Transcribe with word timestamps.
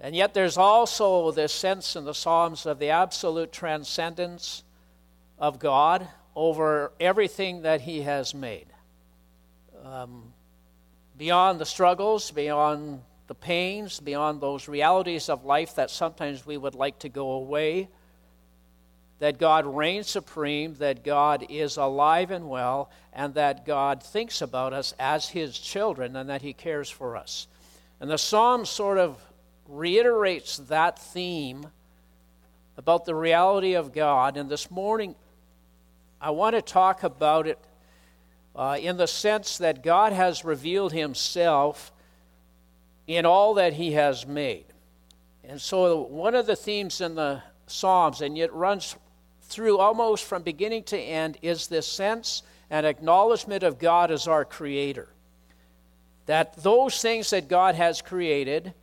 And 0.00 0.14
yet, 0.14 0.32
there's 0.32 0.56
also 0.56 1.32
this 1.32 1.52
sense 1.52 1.96
in 1.96 2.04
the 2.04 2.14
Psalms 2.14 2.66
of 2.66 2.78
the 2.78 2.90
absolute 2.90 3.50
transcendence 3.50 4.62
of 5.38 5.58
God 5.58 6.06
over 6.36 6.92
everything 7.00 7.62
that 7.62 7.80
He 7.80 8.02
has 8.02 8.32
made. 8.32 8.66
Um, 9.84 10.32
beyond 11.16 11.60
the 11.60 11.66
struggles, 11.66 12.30
beyond 12.30 13.02
the 13.26 13.34
pains, 13.34 13.98
beyond 13.98 14.40
those 14.40 14.68
realities 14.68 15.28
of 15.28 15.44
life 15.44 15.74
that 15.74 15.90
sometimes 15.90 16.46
we 16.46 16.56
would 16.56 16.74
like 16.74 17.00
to 17.00 17.08
go 17.08 17.32
away, 17.32 17.88
that 19.18 19.38
God 19.38 19.66
reigns 19.66 20.08
supreme, 20.08 20.74
that 20.74 21.04
God 21.04 21.44
is 21.50 21.76
alive 21.76 22.30
and 22.30 22.48
well, 22.48 22.90
and 23.12 23.34
that 23.34 23.66
God 23.66 24.02
thinks 24.02 24.42
about 24.42 24.72
us 24.72 24.94
as 24.98 25.28
His 25.28 25.58
children 25.58 26.14
and 26.14 26.30
that 26.30 26.42
He 26.42 26.52
cares 26.52 26.88
for 26.88 27.16
us. 27.16 27.48
And 28.00 28.08
the 28.08 28.16
Psalms 28.16 28.70
sort 28.70 28.98
of 28.98 29.20
reiterates 29.68 30.56
that 30.56 30.98
theme 30.98 31.66
about 32.76 33.04
the 33.04 33.14
reality 33.14 33.74
of 33.74 33.92
God. 33.92 34.36
And 34.36 34.48
this 34.48 34.70
morning, 34.70 35.14
I 36.20 36.30
want 36.30 36.56
to 36.56 36.62
talk 36.62 37.02
about 37.02 37.46
it 37.46 37.58
uh, 38.56 38.78
in 38.80 38.96
the 38.96 39.06
sense 39.06 39.58
that 39.58 39.82
God 39.82 40.12
has 40.12 40.44
revealed 40.44 40.92
Himself 40.92 41.92
in 43.06 43.26
all 43.26 43.54
that 43.54 43.74
He 43.74 43.92
has 43.92 44.26
made. 44.26 44.64
And 45.44 45.60
so, 45.60 46.02
one 46.02 46.34
of 46.34 46.46
the 46.46 46.56
themes 46.56 47.00
in 47.00 47.14
the 47.14 47.42
Psalms, 47.66 48.20
and 48.20 48.36
it 48.36 48.52
runs 48.52 48.96
through 49.42 49.78
almost 49.78 50.24
from 50.24 50.42
beginning 50.42 50.84
to 50.84 50.98
end, 50.98 51.38
is 51.42 51.68
this 51.68 51.86
sense 51.86 52.42
and 52.70 52.84
acknowledgement 52.84 53.62
of 53.62 53.78
God 53.78 54.10
as 54.10 54.26
our 54.26 54.44
Creator. 54.44 55.08
That 56.26 56.56
those 56.62 57.00
things 57.00 57.30
that 57.30 57.48
God 57.48 57.74
has 57.74 58.02
created, 58.02 58.74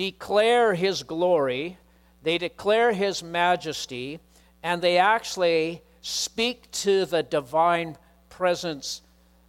declare 0.00 0.72
his 0.72 1.02
glory, 1.02 1.76
they 2.22 2.38
declare 2.38 2.90
his 2.90 3.22
majesty, 3.22 4.18
and 4.62 4.80
they 4.80 4.96
actually 4.96 5.82
speak 6.00 6.70
to 6.70 7.04
the 7.04 7.22
divine 7.22 7.98
presence 8.30 9.02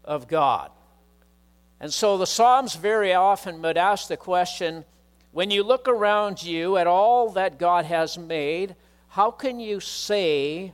of 0.03 0.27
God. 0.27 0.69
And 1.79 1.93
so 1.93 2.17
the 2.17 2.27
Psalms 2.27 2.75
very 2.75 3.13
often 3.13 3.61
would 3.61 3.77
ask 3.77 4.09
the 4.09 4.17
question 4.17 4.83
when 5.31 5.51
you 5.51 5.63
look 5.63 5.87
around 5.87 6.43
you 6.43 6.75
at 6.75 6.85
all 6.85 7.29
that 7.29 7.57
God 7.57 7.85
has 7.85 8.17
made, 8.17 8.75
how 9.07 9.31
can 9.31 9.57
you 9.57 9.79
say 9.79 10.73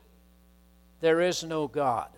there 1.02 1.22
is 1.22 1.44
no 1.44 1.68
God? 1.68 2.10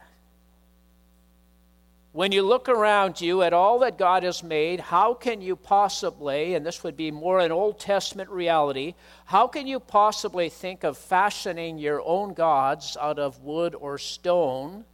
When 2.11 2.31
you 2.31 2.41
look 2.41 2.67
around 2.67 3.21
you 3.21 3.43
at 3.43 3.53
all 3.53 3.79
that 3.79 3.99
God 3.99 4.23
has 4.23 4.41
made, 4.41 4.79
how 4.79 5.13
can 5.13 5.41
you 5.41 5.55
possibly, 5.55 6.55
and 6.55 6.65
this 6.65 6.83
would 6.83 6.97
be 6.97 7.11
more 7.11 7.39
an 7.39 7.51
Old 7.51 7.79
Testament 7.79 8.31
reality, 8.31 8.95
how 9.25 9.45
can 9.45 9.67
you 9.67 9.79
possibly 9.79 10.49
think 10.49 10.83
of 10.83 10.97
fashioning 10.97 11.77
your 11.77 12.01
own 12.01 12.33
gods 12.33 12.97
out 12.99 13.19
of 13.19 13.41
wood 13.41 13.75
or 13.75 13.99
stone? 13.99 14.85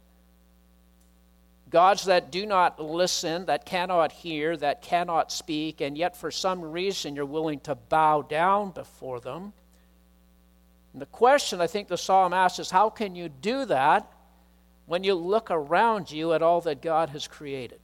Gods 1.70 2.04
that 2.04 2.30
do 2.30 2.44
not 2.44 2.78
listen, 2.78 3.46
that 3.46 3.64
cannot 3.64 4.12
hear, 4.12 4.54
that 4.54 4.82
cannot 4.82 5.32
speak, 5.32 5.80
and 5.80 5.96
yet 5.96 6.18
for 6.18 6.30
some 6.30 6.60
reason 6.60 7.16
you're 7.16 7.24
willing 7.24 7.60
to 7.60 7.74
bow 7.74 8.20
down 8.20 8.72
before 8.72 9.20
them. 9.20 9.54
And 10.92 11.00
the 11.00 11.06
question 11.06 11.62
I 11.62 11.66
think 11.66 11.88
the 11.88 11.96
psalm 11.96 12.34
asks 12.34 12.58
is 12.58 12.70
how 12.70 12.90
can 12.90 13.16
you 13.16 13.30
do 13.30 13.64
that 13.64 14.12
when 14.86 15.04
you 15.04 15.14
look 15.14 15.50
around 15.50 16.10
you 16.10 16.32
at 16.32 16.42
all 16.42 16.60
that 16.62 16.80
God 16.80 17.10
has 17.10 17.26
created. 17.26 17.80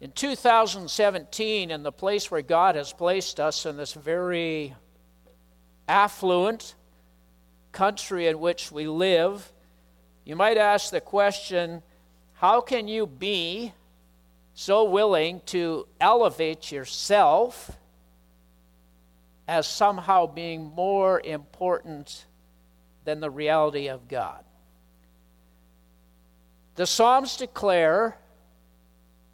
In 0.00 0.12
2017, 0.12 1.70
in 1.70 1.82
the 1.82 1.92
place 1.92 2.30
where 2.30 2.40
God 2.40 2.74
has 2.76 2.92
placed 2.92 3.38
us 3.38 3.66
in 3.66 3.76
this 3.76 3.92
very 3.92 4.74
affluent 5.86 6.74
country 7.72 8.26
in 8.26 8.40
which 8.40 8.72
we 8.72 8.86
live, 8.86 9.52
you 10.24 10.36
might 10.36 10.56
ask 10.56 10.90
the 10.90 11.00
question 11.00 11.82
how 12.34 12.62
can 12.62 12.88
you 12.88 13.06
be 13.06 13.74
so 14.54 14.84
willing 14.84 15.42
to 15.46 15.86
elevate 16.00 16.72
yourself 16.72 17.70
as 19.46 19.66
somehow 19.66 20.26
being 20.26 20.62
more 20.74 21.20
important 21.20 22.24
than 23.04 23.20
the 23.20 23.28
reality 23.28 23.88
of 23.88 24.08
God? 24.08 24.44
The 26.80 26.86
Psalms 26.86 27.36
declare 27.36 28.16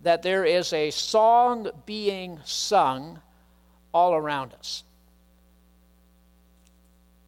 that 0.01 0.25
there 0.25 0.45
is 0.45 0.73
a 0.73 0.91
song 0.91 1.71
being 1.87 2.41
sung 2.45 3.21
all 3.95 4.15
around 4.15 4.53
us. 4.55 4.83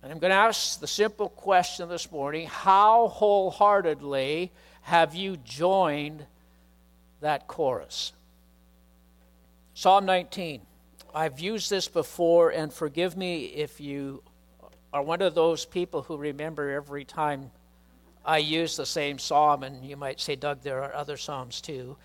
And 0.03 0.11
I'm 0.11 0.19
going 0.19 0.33
to 0.33 0.37
ask 0.37 0.81
the 0.81 0.89
simple 0.89 1.29
question 1.29 1.89
this 1.89 2.11
morning 2.11 2.49
how 2.49 3.07
wholeheartedly 3.07 4.51
have 4.83 5.15
you 5.15 5.37
joined 5.37 6.27
that 7.21 7.47
chorus? 7.47 8.13
Psalm 9.75 10.05
19. 10.05 10.63
I've 11.15 11.39
used 11.39 11.71
this 11.71 11.87
before, 11.87 12.51
and 12.51 12.73
forgive 12.73 13.17
me 13.17 13.45
if 13.45 13.81
you 13.81 14.25
are 14.93 15.01
one 15.05 15.23
of 15.23 15.37
those 15.37 15.65
people 15.65 16.03
who 16.03 16.17
remember 16.17 16.71
every 16.71 17.05
time 17.05 17.53
I 18.29 18.39
use 18.39 18.77
the 18.77 18.85
same 18.85 19.19
psalm, 19.19 19.63
and 19.63 19.83
you 19.83 19.97
might 19.97 20.21
say, 20.21 20.37
Doug, 20.37 20.61
there 20.61 20.85
are 20.85 20.95
other 20.95 21.17
psalms 21.17 21.63
too. 21.63 21.97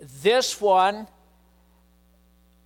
This 0.00 0.62
one, 0.62 1.06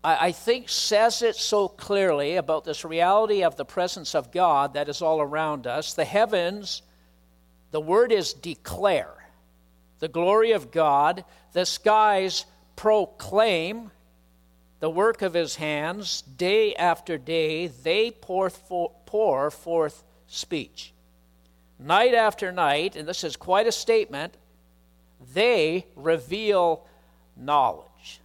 I, 0.04 0.28
I 0.28 0.32
think, 0.32 0.68
says 0.68 1.20
it 1.20 1.34
so 1.34 1.66
clearly 1.66 2.36
about 2.36 2.64
this 2.64 2.84
reality 2.84 3.42
of 3.42 3.56
the 3.56 3.64
presence 3.64 4.14
of 4.14 4.30
God 4.30 4.74
that 4.74 4.88
is 4.88 5.02
all 5.02 5.20
around 5.20 5.66
us. 5.66 5.94
The 5.94 6.04
heavens, 6.04 6.82
the 7.72 7.80
word 7.80 8.12
is 8.12 8.32
declare 8.32 9.26
the 9.98 10.06
glory 10.06 10.52
of 10.52 10.70
God. 10.70 11.24
The 11.54 11.66
skies 11.66 12.46
proclaim 12.76 13.90
the 14.78 14.90
work 14.90 15.22
of 15.22 15.34
his 15.34 15.56
hands. 15.56 16.22
Day 16.22 16.76
after 16.76 17.18
day, 17.18 17.66
they 17.66 18.12
pour, 18.12 18.48
for, 18.48 18.92
pour 19.06 19.50
forth 19.50 20.04
speech 20.28 20.92
night 21.78 22.14
after 22.14 22.52
night, 22.52 22.96
and 22.96 23.06
this 23.06 23.24
is 23.24 23.36
quite 23.36 23.66
a 23.66 23.72
statement, 23.72 24.36
they 25.34 25.86
reveal 25.94 26.86
knowledge. 27.36 28.20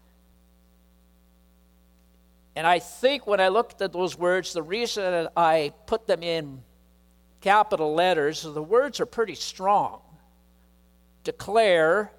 And 2.56 2.68
I 2.68 2.80
think 2.80 3.28
when 3.28 3.40
I 3.40 3.48
looked 3.48 3.82
at 3.82 3.94
those 3.94 4.18
words, 4.18 4.54
the 4.54 4.64
reason 4.64 5.04
that 5.04 5.32
I 5.38 5.74
put 5.86 6.08
them 6.08 6.22
in 6.22 6.62
capital 7.40 7.94
letters 7.94 8.44
the 8.44 8.62
words 8.62 9.00
are 9.00 9.06
pretty 9.06 9.36
strong. 9.36 10.02
Declare, 11.24 12.12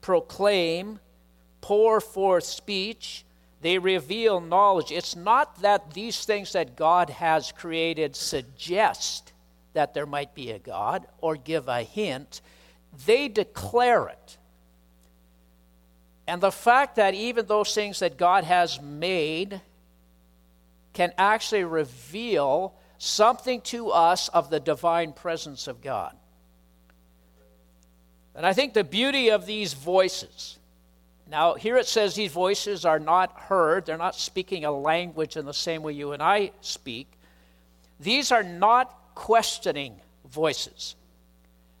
proclaim, 0.00 1.00
pour 1.60 2.00
forth 2.00 2.44
speech, 2.44 3.24
they 3.60 3.78
reveal 3.78 4.40
knowledge. 4.40 4.92
It's 4.92 5.16
not 5.16 5.60
that 5.62 5.92
these 5.92 6.24
things 6.24 6.52
that 6.52 6.76
God 6.76 7.10
has 7.10 7.52
created 7.52 8.14
suggest 8.14 9.32
that 9.72 9.94
there 9.94 10.06
might 10.06 10.34
be 10.34 10.50
a 10.50 10.58
God 10.58 11.06
or 11.18 11.36
give 11.36 11.68
a 11.68 11.82
hint, 11.82 12.40
they 13.06 13.28
declare 13.28 14.08
it. 14.08 14.38
And 16.26 16.40
the 16.40 16.52
fact 16.52 16.96
that 16.96 17.14
even 17.14 17.46
those 17.46 17.74
things 17.74 18.00
that 18.00 18.18
God 18.18 18.44
has 18.44 18.80
made 18.80 19.60
can 20.92 21.12
actually 21.16 21.64
reveal 21.64 22.74
something 22.98 23.60
to 23.62 23.90
us 23.90 24.28
of 24.28 24.50
the 24.50 24.60
divine 24.60 25.12
presence 25.12 25.68
of 25.68 25.80
God. 25.80 26.14
And 28.34 28.44
I 28.44 28.52
think 28.52 28.74
the 28.74 28.84
beauty 28.84 29.30
of 29.30 29.46
these 29.46 29.72
voices. 29.72 30.58
Now, 31.30 31.54
here 31.54 31.76
it 31.76 31.86
says 31.86 32.14
these 32.14 32.32
voices 32.32 32.84
are 32.84 32.98
not 32.98 33.32
heard, 33.32 33.86
they're 33.86 33.96
not 33.96 34.14
speaking 34.14 34.64
a 34.64 34.70
language 34.70 35.36
in 35.36 35.44
the 35.44 35.54
same 35.54 35.82
way 35.82 35.92
you 35.92 36.12
and 36.12 36.22
I 36.22 36.52
speak. 36.60 37.10
These 38.00 38.30
are 38.30 38.42
not 38.42 39.07
questioning 39.18 40.00
voices. 40.30 40.94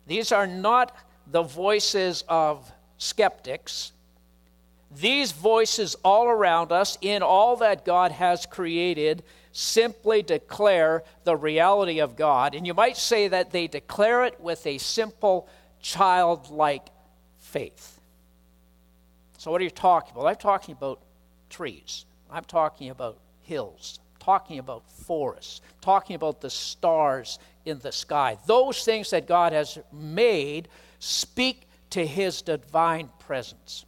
These 0.08 0.32
are 0.32 0.48
not 0.48 0.92
the 1.30 1.44
voices 1.44 2.24
of 2.28 2.68
skeptics. 2.96 3.92
These 4.90 5.30
voices 5.30 5.94
all 6.02 6.26
around 6.26 6.72
us, 6.72 6.98
in 7.00 7.22
all 7.22 7.54
that 7.58 7.84
God 7.84 8.10
has 8.10 8.44
created, 8.44 9.22
simply 9.52 10.20
declare 10.20 11.04
the 11.22 11.36
reality 11.36 12.00
of 12.00 12.16
God. 12.16 12.56
And 12.56 12.66
you 12.66 12.74
might 12.74 12.96
say 12.96 13.28
that 13.28 13.52
they 13.52 13.68
declare 13.68 14.24
it 14.24 14.40
with 14.40 14.66
a 14.66 14.78
simple, 14.78 15.48
childlike 15.80 16.88
faith. 17.38 18.00
So, 19.36 19.52
what 19.52 19.60
are 19.60 19.64
you 19.64 19.70
talking 19.70 20.10
about? 20.12 20.26
I'm 20.26 20.34
talking 20.34 20.72
about 20.72 21.00
trees, 21.50 22.04
I'm 22.32 22.44
talking 22.44 22.90
about 22.90 23.18
hills, 23.42 24.00
talking 24.28 24.58
about 24.58 24.86
forests, 24.90 25.62
talking 25.80 26.14
about 26.14 26.42
the 26.42 26.50
stars 26.50 27.38
in 27.64 27.78
the 27.78 27.90
sky. 27.90 28.36
Those 28.44 28.84
things 28.84 29.08
that 29.08 29.26
God 29.26 29.54
has 29.54 29.78
made 29.90 30.68
speak 30.98 31.62
to 31.88 32.06
his 32.06 32.42
divine 32.42 33.08
presence. 33.20 33.86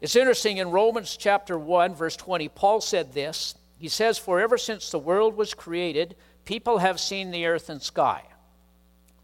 It's 0.00 0.16
interesting 0.16 0.56
in 0.56 0.72
Romans 0.72 1.16
chapter 1.16 1.56
1, 1.56 1.94
verse 1.94 2.16
20, 2.16 2.48
Paul 2.48 2.80
said 2.80 3.12
this. 3.12 3.54
He 3.78 3.86
says, 3.86 4.18
For 4.18 4.40
ever 4.40 4.58
since 4.58 4.90
the 4.90 4.98
world 4.98 5.36
was 5.36 5.54
created, 5.54 6.16
people 6.44 6.78
have 6.78 6.98
seen 6.98 7.30
the 7.30 7.46
earth 7.46 7.70
and 7.70 7.80
sky. 7.80 8.24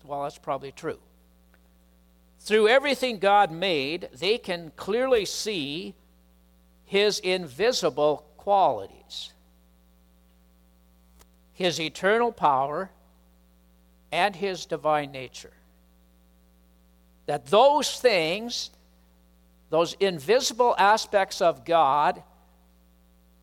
Well, 0.04 0.22
that's 0.22 0.38
probably 0.38 0.70
true. 0.70 1.00
Through 2.38 2.68
everything 2.68 3.18
God 3.18 3.50
made, 3.50 4.10
they 4.16 4.38
can 4.38 4.70
clearly 4.76 5.24
see 5.24 5.96
his 6.84 7.18
invisible 7.18 8.24
qualities 8.36 9.03
his 11.54 11.80
eternal 11.80 12.32
power 12.32 12.90
and 14.12 14.36
his 14.36 14.66
divine 14.66 15.12
nature. 15.12 15.52
That 17.26 17.46
those 17.46 17.98
things, 17.98 18.70
those 19.70 19.94
invisible 19.94 20.74
aspects 20.76 21.40
of 21.40 21.64
God, 21.64 22.22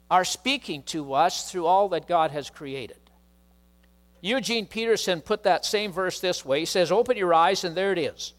are 0.10 0.26
speaking 0.26 0.84
to 0.84 1.14
us 1.14 1.50
through 1.50 1.66
all 1.66 1.90
that 1.90 2.08
God 2.08 2.32
has 2.32 2.50
created. 2.50 2.98
Eugene 4.20 4.68
Peterson 4.68 5.22
put 5.22 5.44
that 5.44 5.66
same 5.66 5.92
verse 5.92 6.20
this 6.20 6.46
way. 6.46 6.60
He 6.60 6.66
says, 6.66 6.92
Open 6.92 7.18
your 7.18 7.34
eyes, 7.34 7.64
and 7.64 7.76
there 7.76 7.94
it 7.94 7.98
is. 7.98 8.34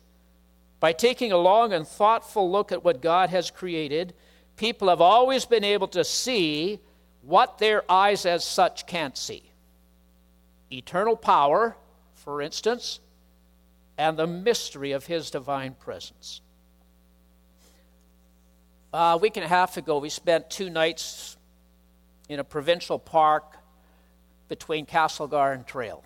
By 0.81 0.93
taking 0.93 1.33
a 1.33 1.39
long 1.39 1.73
and 1.73 1.89
thoughtful 1.89 2.51
look 2.51 2.73
at 2.73 2.85
what 2.85 3.01
God 3.01 3.31
has 3.31 3.51
created, 3.51 4.15
people 4.57 4.89
have 4.91 5.01
always 5.01 5.45
been 5.45 5.65
able 5.65 5.89
to 5.89 6.05
see 6.05 6.79
what 7.23 7.59
their 7.59 7.91
eyes 7.91 8.27
as 8.27 8.45
such 8.45 8.87
can't 8.87 9.17
see 9.17 9.52
eternal 10.73 11.17
power, 11.17 11.77
for 12.15 12.41
instance, 12.41 13.01
and 13.99 14.19
the 14.19 14.27
mystery 14.27 14.93
of 14.93 15.07
His 15.07 15.31
divine 15.31 15.75
presence. 15.75 16.41
A 18.93 19.17
week 19.17 19.37
and 19.37 19.45
a 19.45 19.49
half 19.49 19.77
ago, 19.77 19.99
we 19.99 20.09
spent 20.09 20.51
two 20.51 20.69
nights 20.69 21.37
in 22.29 22.39
a 22.39 22.45
provincial 22.45 22.99
park 22.99 23.57
between 24.49 24.87
Castlegar 24.87 25.55
and 25.55 25.67
Trail, 25.67 26.05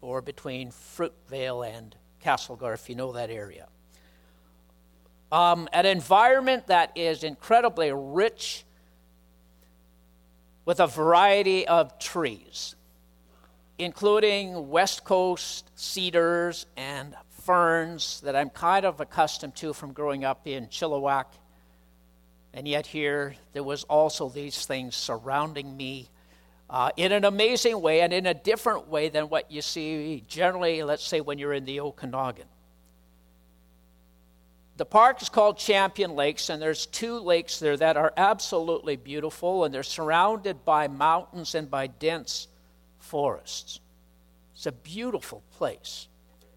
or 0.00 0.20
between 0.20 0.70
Fruitvale 0.70 1.76
and 1.76 1.94
Castlegar, 2.24 2.74
if 2.74 2.88
you 2.88 2.94
know 2.94 3.12
that 3.12 3.30
area. 3.30 3.68
Um, 5.30 5.68
an 5.72 5.86
environment 5.86 6.68
that 6.68 6.92
is 6.96 7.22
incredibly 7.22 7.92
rich 7.92 8.64
with 10.64 10.80
a 10.80 10.86
variety 10.86 11.66
of 11.66 11.98
trees, 11.98 12.74
including 13.78 14.68
West 14.68 15.04
Coast 15.04 15.70
cedars 15.76 16.66
and 16.76 17.14
ferns 17.30 18.20
that 18.22 18.34
I'm 18.34 18.50
kind 18.50 18.84
of 18.84 19.00
accustomed 19.00 19.54
to 19.56 19.72
from 19.72 19.92
growing 19.92 20.24
up 20.24 20.46
in 20.46 20.66
Chilliwack. 20.66 21.26
And 22.52 22.66
yet, 22.66 22.86
here, 22.86 23.36
there 23.52 23.62
was 23.62 23.84
also 23.84 24.28
these 24.28 24.66
things 24.66 24.96
surrounding 24.96 25.76
me 25.76 26.10
uh, 26.68 26.90
in 26.96 27.12
an 27.12 27.24
amazing 27.24 27.80
way 27.80 28.00
and 28.00 28.12
in 28.12 28.26
a 28.26 28.34
different 28.34 28.88
way 28.88 29.08
than 29.08 29.28
what 29.28 29.50
you 29.50 29.62
see 29.62 30.24
generally, 30.26 30.82
let's 30.82 31.06
say, 31.06 31.20
when 31.20 31.38
you're 31.38 31.54
in 31.54 31.64
the 31.64 31.80
Okanagan. 31.80 32.46
The 34.76 34.84
park 34.84 35.22
is 35.22 35.28
called 35.28 35.58
Champion 35.58 36.14
Lakes, 36.14 36.50
and 36.50 36.60
there's 36.60 36.86
two 36.86 37.18
lakes 37.18 37.58
there 37.58 37.76
that 37.76 37.96
are 37.96 38.12
absolutely 38.16 38.96
beautiful, 38.96 39.64
and 39.64 39.74
they're 39.74 39.82
surrounded 39.82 40.64
by 40.64 40.88
mountains 40.88 41.54
and 41.54 41.70
by 41.70 41.88
dense 41.88 42.48
forests. 43.08 43.80
It's 44.54 44.66
a 44.66 44.72
beautiful 44.72 45.42
place. 45.56 46.08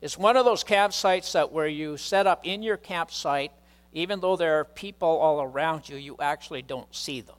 It's 0.02 0.18
one 0.18 0.36
of 0.36 0.46
those 0.46 0.64
campsites 0.64 1.34
that 1.34 1.52
where 1.52 1.68
you 1.68 1.98
set 1.98 2.28
up 2.28 2.46
in 2.46 2.64
your 2.64 2.78
campsite, 2.78 3.52
even 3.94 4.20
though 4.20 4.36
there 4.36 4.60
are 4.60 4.66
people 4.66 5.08
all 5.08 5.42
around 5.42 5.88
you, 5.88 5.98
you 5.98 6.18
actually 6.20 6.62
don't 6.62 6.94
see 6.94 7.22
them. 7.22 7.36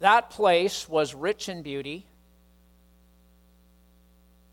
That 0.00 0.30
place 0.30 0.88
was 0.88 1.14
rich 1.14 1.48
in 1.48 1.62
beauty. 1.62 2.06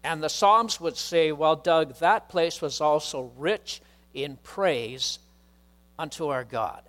And 0.04 0.22
the 0.22 0.30
Psalms 0.30 0.80
would 0.82 0.98
say, 0.98 1.32
well, 1.32 1.56
Doug, 1.56 1.96
that 2.00 2.30
place 2.30 2.62
was 2.62 2.82
also 2.82 3.32
rich 3.38 3.82
in 4.14 4.38
praise 4.44 5.20
unto 5.98 6.28
our 6.28 6.44
God. 6.44 6.82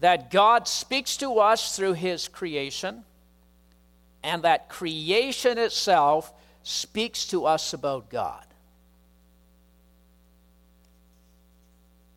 That 0.00 0.30
God 0.30 0.68
speaks 0.68 1.16
to 1.18 1.38
us 1.38 1.76
through 1.76 1.94
his 1.94 2.28
creation, 2.28 3.04
and 4.22 4.42
that 4.42 4.68
creation 4.68 5.58
itself 5.58 6.32
speaks 6.62 7.26
to 7.28 7.46
us 7.46 7.72
about 7.72 8.10
God. 8.10 8.44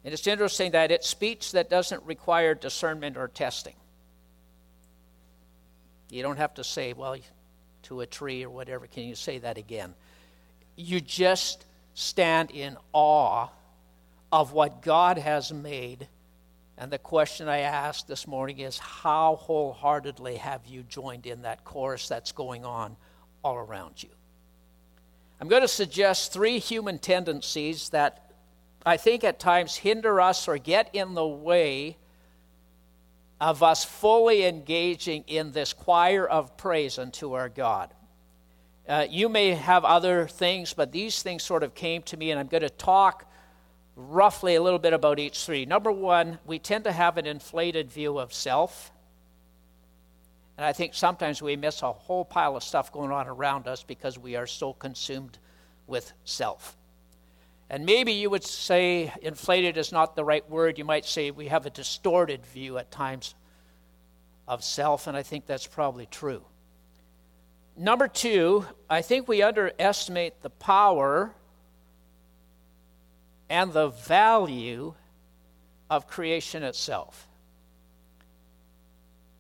And 0.04 0.14
it's 0.14 0.28
interesting 0.28 0.72
that 0.72 0.92
it's 0.92 1.08
speech 1.08 1.52
that 1.52 1.70
doesn't 1.70 2.04
require 2.04 2.56
discernment 2.56 3.18
or 3.18 3.28
testing. 3.28 3.76
You 6.10 6.24
don't 6.24 6.38
have 6.38 6.56
to 6.56 6.64
say, 6.64 6.94
well, 6.94 7.16
to 7.84 8.02
a 8.02 8.06
tree 8.06 8.44
or 8.44 8.50
whatever. 8.50 8.88
Can 8.88 9.04
you 9.04 9.16
say 9.16 9.38
that 9.40 9.58
again? 9.58 9.94
You 10.76 11.00
just 11.00 11.66
stand 11.94 12.52
in 12.52 12.78
awe 12.94 13.48
of 14.32 14.54
what 14.54 14.82
God 14.82 15.18
has 15.18 15.54
made. 15.54 16.08
And 16.82 16.92
the 16.92 16.98
question 16.98 17.48
I 17.48 17.60
asked 17.60 18.08
this 18.08 18.26
morning 18.26 18.58
is 18.58 18.80
how 18.80 19.36
wholeheartedly 19.36 20.38
have 20.38 20.66
you 20.66 20.82
joined 20.82 21.28
in 21.28 21.44
that 21.44 21.64
chorus 21.64 22.08
that's 22.08 22.32
going 22.32 22.66
on 22.66 22.98
all 23.44 23.56
around 23.56 24.02
you? 24.02 24.10
I'm 25.40 25.48
going 25.48 25.62
to 25.62 25.68
suggest 25.68 26.34
three 26.34 26.58
human 26.58 26.98
tendencies 26.98 27.90
that 27.90 28.32
I 28.84 28.98
think 28.98 29.24
at 29.24 29.38
times 29.38 29.76
hinder 29.76 30.20
us 30.20 30.48
or 30.48 30.58
get 30.58 30.90
in 30.94 31.14
the 31.14 31.28
way 31.28 31.98
of 33.40 33.62
us 33.62 33.86
fully 33.86 34.44
engaging 34.46 35.24
in 35.28 35.52
this 35.52 35.74
choir 35.74 36.28
of 36.28 36.58
praise 36.58 36.98
unto 36.98 37.34
our 37.34 37.48
God. 37.48 37.94
Uh, 38.90 39.06
you 39.08 39.30
may 39.30 39.50
have 39.50 39.86
other 39.86 40.28
things, 40.28 40.74
but 40.74 40.92
these 40.92 41.22
things 41.22 41.44
sort 41.44 41.62
of 41.62 41.76
came 41.76 42.02
to 42.02 42.18
me, 42.18 42.32
and 42.32 42.40
I'm 42.40 42.48
going 42.48 42.64
to 42.64 42.72
talk 42.72 43.31
roughly 44.10 44.56
a 44.56 44.62
little 44.62 44.80
bit 44.80 44.94
about 44.94 45.20
each 45.20 45.46
three. 45.46 45.66
Number 45.66 45.92
one, 45.92 46.40
we 46.46 46.60
tend 46.60 46.84
to 46.86 46.92
have 46.92 47.18
an 47.18 47.26
inflated 47.26 47.92
view 47.92 48.18
of 48.18 48.34
self. 48.34 48.92
And 50.58 50.66
I 50.66 50.74
think 50.74 50.94
sometimes 50.94 51.42
we 51.42 51.56
miss 51.56 51.82
a 51.82 51.92
whole 51.92 52.26
pile 52.26 52.56
of 52.56 52.64
stuff 52.64 52.92
going 52.92 53.12
on 53.12 53.28
around 53.28 53.68
us 53.68 53.84
because 53.84 54.18
we 54.20 54.36
are 54.36 54.48
so 54.48 54.74
consumed 54.74 55.38
with 55.88 56.14
self. 56.24 56.78
And 57.70 57.86
maybe 57.86 58.12
you 58.12 58.30
would 58.30 58.44
say 58.44 59.14
inflated 59.22 59.78
is 59.78 59.92
not 59.92 60.16
the 60.16 60.26
right 60.26 60.48
word. 60.50 60.78
You 60.78 60.86
might 60.86 61.06
say 61.06 61.32
we 61.32 61.48
have 61.48 61.66
a 61.66 61.70
distorted 61.70 62.46
view 62.46 62.78
at 62.78 62.92
times 62.92 63.34
of 64.48 64.64
self, 64.64 65.08
and 65.08 65.16
I 65.16 65.24
think 65.24 65.46
that's 65.46 65.68
probably 65.68 66.06
true. 66.06 66.44
Number 67.78 68.10
two, 68.10 68.66
I 68.90 69.02
think 69.02 69.28
we 69.28 69.42
underestimate 69.42 70.42
the 70.42 70.50
power 70.50 71.34
and 73.52 73.74
the 73.74 73.90
value 73.90 74.94
of 75.90 76.08
creation 76.08 76.64
itself. 76.64 77.28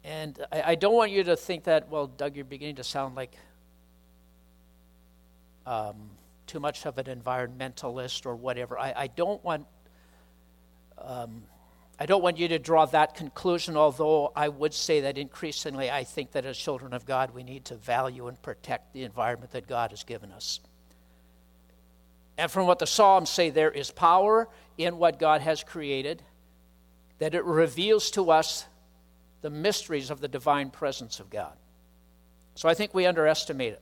And 0.03 0.38
I, 0.51 0.63
I, 0.72 0.75
don't 0.75 0.94
want 0.94 1.12
you 1.12 1.24
to 1.24 1.38
think 1.38 1.63
that, 1.63 1.88
well, 1.88 2.08
Doug, 2.08 2.36
you're 2.36 2.44
beginning 2.44 2.75
to 2.75 2.84
sound 2.84 3.15
like 3.15 3.34
um, 5.65 5.96
too 6.46 6.60
much 6.60 6.86
of 6.86 6.98
an 6.98 7.06
environmentalist 7.06 8.25
or 8.25 8.36
whatever. 8.36 8.77
I, 8.77 8.94
I 8.98 9.08
don't 9.08 9.41
want. 9.46 9.65
Um, 10.98 11.44
I 11.98 12.06
don't 12.06 12.24
want 12.24 12.38
you 12.38 12.48
to 12.50 12.60
draw 12.60 12.86
that 12.88 13.15
conclusion, 13.15 13.77
although 13.77 14.34
I 14.36 14.50
would 14.50 14.74
say 14.74 15.01
that 15.01 15.20
increasingly 15.20 15.89
I 15.89 16.03
think 16.03 16.32
that 16.32 16.46
as 16.46 16.58
children 16.58 16.94
of 16.94 17.06
God, 17.06 17.32
we 17.34 17.44
need 17.44 17.63
to 17.65 17.75
value 17.75 18.27
and 18.27 18.41
protect 18.41 18.91
the 18.91 19.03
environment 19.03 19.51
that 19.51 19.68
God 19.68 19.91
has 19.91 20.03
given 20.03 20.32
us. 20.32 20.60
And 22.41 22.50
from 22.50 22.65
what 22.65 22.79
the 22.79 22.88
Psalms 22.88 23.29
say, 23.29 23.51
there 23.51 23.69
is 23.69 23.91
power 23.91 24.50
in 24.75 24.98
what 24.98 25.19
God 25.19 25.41
has 25.41 25.63
created, 25.63 26.24
that 27.19 27.36
it 27.36 27.45
reveals 27.45 28.10
to 28.12 28.31
us 28.31 28.65
the 29.43 29.51
mysteries 29.51 30.10
of 30.10 30.21
the 30.21 30.27
divine 30.27 30.71
presence 30.71 31.19
of 31.19 31.29
God. 31.29 31.53
So 32.55 32.67
I 32.67 32.74
think 32.74 32.95
we 32.95 33.05
underestimate 33.05 33.74
it. 33.74 33.81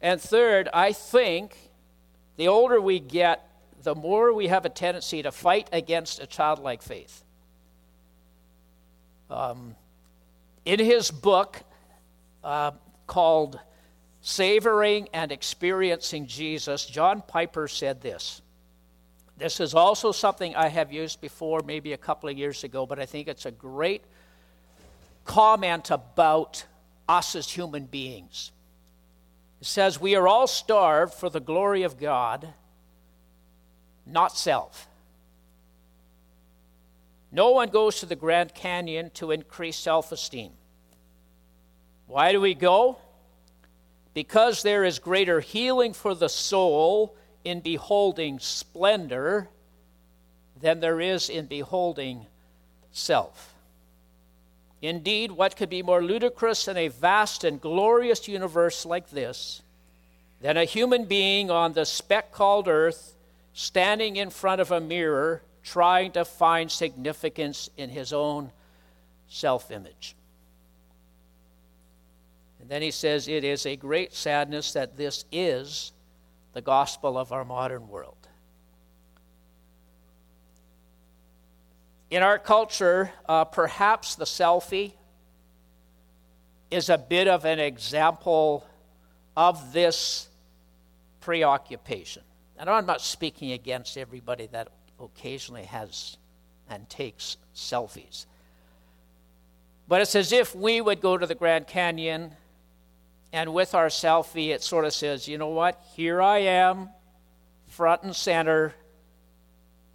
And 0.00 0.20
third, 0.20 0.68
I 0.74 0.92
think 0.92 1.56
the 2.36 2.48
older 2.48 2.80
we 2.80 2.98
get, 2.98 3.48
the 3.84 3.94
more 3.94 4.32
we 4.32 4.48
have 4.48 4.64
a 4.64 4.70
tendency 4.70 5.22
to 5.22 5.30
fight 5.30 5.68
against 5.72 6.20
a 6.20 6.26
childlike 6.26 6.82
faith. 6.82 7.22
Um, 9.30 9.76
in 10.64 10.80
his 10.80 11.12
book 11.12 11.62
uh, 12.42 12.72
called 13.06 13.60
Savoring 14.20 15.08
and 15.12 15.30
Experiencing 15.32 16.26
Jesus, 16.26 16.86
John 16.86 17.22
Piper 17.26 17.68
said 17.68 18.00
this. 18.00 18.42
This 19.36 19.60
is 19.60 19.74
also 19.74 20.10
something 20.10 20.56
I 20.56 20.68
have 20.68 20.92
used 20.92 21.20
before, 21.20 21.62
maybe 21.64 21.92
a 21.92 21.96
couple 21.96 22.28
of 22.28 22.36
years 22.36 22.64
ago, 22.64 22.86
but 22.86 22.98
I 22.98 23.06
think 23.06 23.28
it's 23.28 23.46
a 23.46 23.52
great 23.52 24.02
comment 25.24 25.90
about 25.90 26.64
us 27.08 27.36
as 27.36 27.48
human 27.48 27.84
beings. 27.84 28.50
It 29.60 29.66
says, 29.66 30.00
We 30.00 30.16
are 30.16 30.26
all 30.26 30.48
starved 30.48 31.14
for 31.14 31.30
the 31.30 31.40
glory 31.40 31.84
of 31.84 32.00
God 32.00 32.52
not 34.08 34.36
self. 34.36 34.88
No 37.30 37.50
one 37.50 37.68
goes 37.68 38.00
to 38.00 38.06
the 38.06 38.16
Grand 38.16 38.54
Canyon 38.54 39.10
to 39.14 39.30
increase 39.30 39.76
self 39.76 40.12
esteem. 40.12 40.52
Why 42.06 42.32
do 42.32 42.40
we 42.40 42.54
go? 42.54 42.98
Because 44.18 44.64
there 44.64 44.82
is 44.82 44.98
greater 44.98 45.38
healing 45.38 45.92
for 45.92 46.12
the 46.12 46.28
soul 46.28 47.14
in 47.44 47.60
beholding 47.60 48.40
splendor 48.40 49.48
than 50.60 50.80
there 50.80 51.00
is 51.00 51.30
in 51.30 51.46
beholding 51.46 52.26
self. 52.90 53.54
Indeed, 54.82 55.30
what 55.30 55.54
could 55.54 55.70
be 55.70 55.84
more 55.84 56.02
ludicrous 56.02 56.66
in 56.66 56.76
a 56.76 56.88
vast 56.88 57.44
and 57.44 57.60
glorious 57.60 58.26
universe 58.26 58.84
like 58.84 59.08
this 59.10 59.62
than 60.40 60.56
a 60.56 60.64
human 60.64 61.04
being 61.04 61.48
on 61.48 61.74
the 61.74 61.86
speck 61.86 62.32
called 62.32 62.66
earth 62.66 63.14
standing 63.52 64.16
in 64.16 64.30
front 64.30 64.60
of 64.60 64.72
a 64.72 64.80
mirror 64.80 65.42
trying 65.62 66.10
to 66.10 66.24
find 66.24 66.72
significance 66.72 67.70
in 67.76 67.88
his 67.88 68.12
own 68.12 68.50
self 69.28 69.70
image? 69.70 70.16
And 72.60 72.68
then 72.68 72.82
he 72.82 72.90
says, 72.90 73.28
It 73.28 73.44
is 73.44 73.66
a 73.66 73.76
great 73.76 74.14
sadness 74.14 74.72
that 74.72 74.96
this 74.96 75.24
is 75.30 75.92
the 76.52 76.60
gospel 76.60 77.16
of 77.16 77.32
our 77.32 77.44
modern 77.44 77.88
world. 77.88 78.16
In 82.10 82.22
our 82.22 82.38
culture, 82.38 83.12
uh, 83.28 83.44
perhaps 83.44 84.14
the 84.14 84.24
selfie 84.24 84.92
is 86.70 86.88
a 86.88 86.98
bit 86.98 87.28
of 87.28 87.44
an 87.44 87.58
example 87.58 88.66
of 89.36 89.72
this 89.72 90.28
preoccupation. 91.20 92.22
And 92.58 92.68
I'm 92.68 92.86
not 92.86 93.00
speaking 93.00 93.52
against 93.52 93.96
everybody 93.96 94.46
that 94.48 94.68
occasionally 94.98 95.64
has 95.64 96.16
and 96.68 96.88
takes 96.88 97.36
selfies. 97.54 98.26
But 99.86 100.00
it's 100.00 100.14
as 100.14 100.32
if 100.32 100.54
we 100.54 100.80
would 100.80 101.00
go 101.00 101.16
to 101.16 101.26
the 101.26 101.34
Grand 101.34 101.66
Canyon 101.66 102.32
and 103.32 103.52
with 103.52 103.74
our 103.74 103.88
selfie, 103.88 104.48
it 104.50 104.62
sort 104.62 104.84
of 104.84 104.92
says, 104.92 105.28
you 105.28 105.38
know 105.38 105.48
what? 105.48 105.80
Here 105.94 106.20
I 106.22 106.38
am, 106.38 106.88
front 107.66 108.02
and 108.02 108.16
center, 108.16 108.74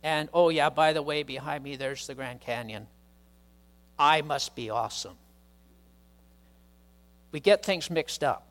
and 0.04 0.28
oh, 0.34 0.50
yeah, 0.50 0.70
by 0.70 0.92
the 0.92 1.02
way, 1.02 1.24
behind 1.24 1.64
me, 1.64 1.78
there's 1.78 2.08
the 2.08 2.14
Grand 2.14 2.42
Canyon. 2.42 2.88
I 3.98 4.22
must 4.22 4.54
be 4.54 4.70
awesome. 4.70 5.16
We 7.32 7.40
get 7.40 7.64
things 7.64 7.90
mixed 7.90 8.24
up. 8.24 8.46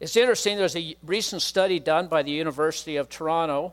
It's 0.00 0.16
interesting, 0.16 0.56
there's 0.58 0.74
a 0.74 0.96
recent 1.04 1.42
study 1.42 1.78
done 1.78 2.08
by 2.08 2.24
the 2.24 2.32
University 2.32 2.96
of 2.96 3.08
Toronto. 3.08 3.72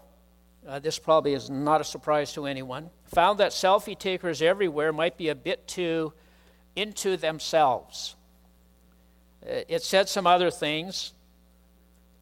Uh, 0.67 0.77
this 0.77 0.99
probably 0.99 1.33
is 1.33 1.49
not 1.49 1.81
a 1.81 1.83
surprise 1.83 2.33
to 2.33 2.45
anyone. 2.45 2.91
Found 3.15 3.39
that 3.39 3.51
selfie 3.51 3.97
takers 3.97 4.43
everywhere 4.43 4.93
might 4.93 5.17
be 5.17 5.29
a 5.29 5.35
bit 5.35 5.67
too 5.67 6.13
into 6.75 7.17
themselves. 7.17 8.15
It 9.41 9.83
said 9.83 10.09
some 10.09 10.27
other 10.27 10.51
things. 10.51 11.13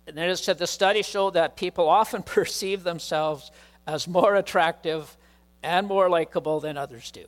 And 0.06 0.18
then 0.18 0.30
it 0.30 0.38
said 0.38 0.58
the 0.58 0.68
study 0.68 1.02
showed 1.02 1.34
that 1.34 1.58
people 1.58 1.90
often 1.90 2.24
perceive 2.24 2.84
themselves 2.84 3.52
as 3.86 4.08
more 4.08 4.36
attractive 4.36 5.18
and 5.64 5.88
more 5.88 6.10
likable 6.10 6.60
than 6.60 6.78
others 6.78 7.12
do. 7.12 7.26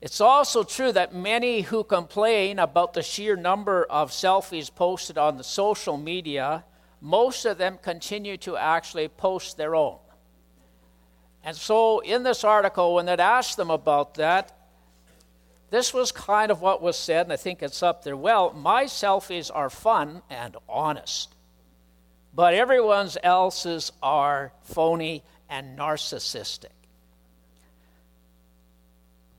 It's 0.00 0.20
also 0.20 0.64
true 0.64 0.90
that 0.92 1.14
many 1.14 1.60
who 1.60 1.84
complain 1.84 2.58
about 2.58 2.92
the 2.92 3.02
sheer 3.02 3.36
number 3.36 3.84
of 3.84 4.10
selfies 4.10 4.74
posted 4.74 5.16
on 5.16 5.36
the 5.36 5.44
social 5.44 5.96
media, 5.96 6.64
most 7.00 7.44
of 7.44 7.56
them 7.56 7.78
continue 7.80 8.36
to 8.38 8.56
actually 8.56 9.06
post 9.06 9.56
their 9.56 9.76
own. 9.76 9.98
And 11.44 11.56
so, 11.56 12.00
in 12.00 12.24
this 12.24 12.42
article, 12.42 12.94
when 12.94 13.08
it 13.08 13.20
asked 13.20 13.56
them 13.56 13.70
about 13.70 14.14
that, 14.14 14.56
this 15.72 15.94
was 15.94 16.12
kind 16.12 16.50
of 16.50 16.60
what 16.60 16.82
was 16.82 16.98
said, 16.98 17.24
and 17.24 17.32
I 17.32 17.36
think 17.36 17.62
it's 17.62 17.82
up 17.82 18.04
there. 18.04 18.14
Well, 18.14 18.52
my 18.52 18.84
selfies 18.84 19.50
are 19.52 19.70
fun 19.70 20.20
and 20.28 20.54
honest, 20.68 21.34
but 22.34 22.52
everyone 22.52 23.08
else's 23.22 23.90
are 24.02 24.52
phony 24.64 25.24
and 25.48 25.78
narcissistic. 25.78 26.76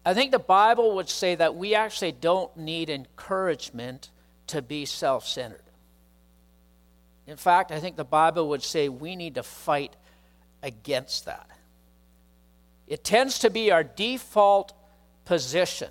I 0.04 0.16
think 0.16 0.32
the 0.32 0.40
Bible 0.40 0.96
would 0.96 1.08
say 1.08 1.36
that 1.36 1.54
we 1.54 1.76
actually 1.76 2.14
don't 2.14 2.58
need 2.58 2.90
encouragement 2.90 4.10
to 4.48 4.64
be 4.64 4.86
self 4.86 5.28
centered. 5.28 5.62
In 7.28 7.38
fact, 7.38 7.72
I 7.72 7.80
think 7.80 7.96
the 7.96 8.04
Bible 8.04 8.50
would 8.50 8.64
say 8.64 8.90
we 8.90 9.16
need 9.16 9.36
to 9.36 9.44
fight 9.44 9.96
against 10.64 11.26
that. 11.26 11.48
It 12.88 13.04
tends 13.04 13.38
to 13.40 13.52
be 13.52 13.70
our 13.70 13.84
default 13.84 14.74
position 15.26 15.90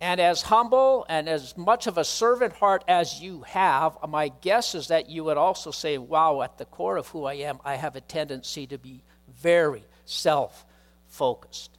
and 0.00 0.20
as 0.20 0.42
humble 0.42 1.06
and 1.08 1.28
as 1.28 1.56
much 1.56 1.86
of 1.86 1.96
a 1.96 2.04
servant 2.04 2.52
heart 2.52 2.84
as 2.86 3.20
you 3.20 3.42
have, 3.42 3.96
my 4.06 4.28
guess 4.28 4.74
is 4.74 4.88
that 4.88 5.08
you 5.08 5.24
would 5.24 5.38
also 5.38 5.70
say, 5.70 5.96
Wow, 5.96 6.42
at 6.42 6.58
the 6.58 6.66
core 6.66 6.98
of 6.98 7.08
who 7.08 7.24
I 7.24 7.34
am, 7.34 7.58
I 7.64 7.76
have 7.76 7.96
a 7.96 8.00
tendency 8.02 8.66
to 8.66 8.78
be 8.78 9.02
very 9.40 9.84
self 10.04 10.66
focused. 11.08 11.70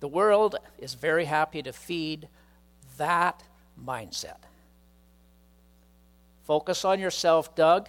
The 0.00 0.08
world 0.08 0.56
is 0.78 0.92
very 0.92 1.24
happy 1.24 1.62
to 1.62 1.72
feed 1.72 2.28
that 2.98 3.42
mindset. 3.82 4.36
Focus 6.42 6.84
on 6.84 7.00
yourself, 7.00 7.54
Doug. 7.54 7.88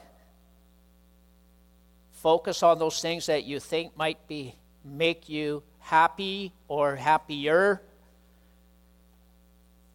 Focus 2.14 2.64
on 2.64 2.80
those 2.80 3.02
things 3.02 3.26
that 3.26 3.44
you 3.44 3.60
think 3.60 3.98
might 3.98 4.28
be 4.30 4.56
make 4.86 5.28
you 5.28 5.62
happy 5.86 6.52
or 6.68 6.96
happier. 6.96 7.80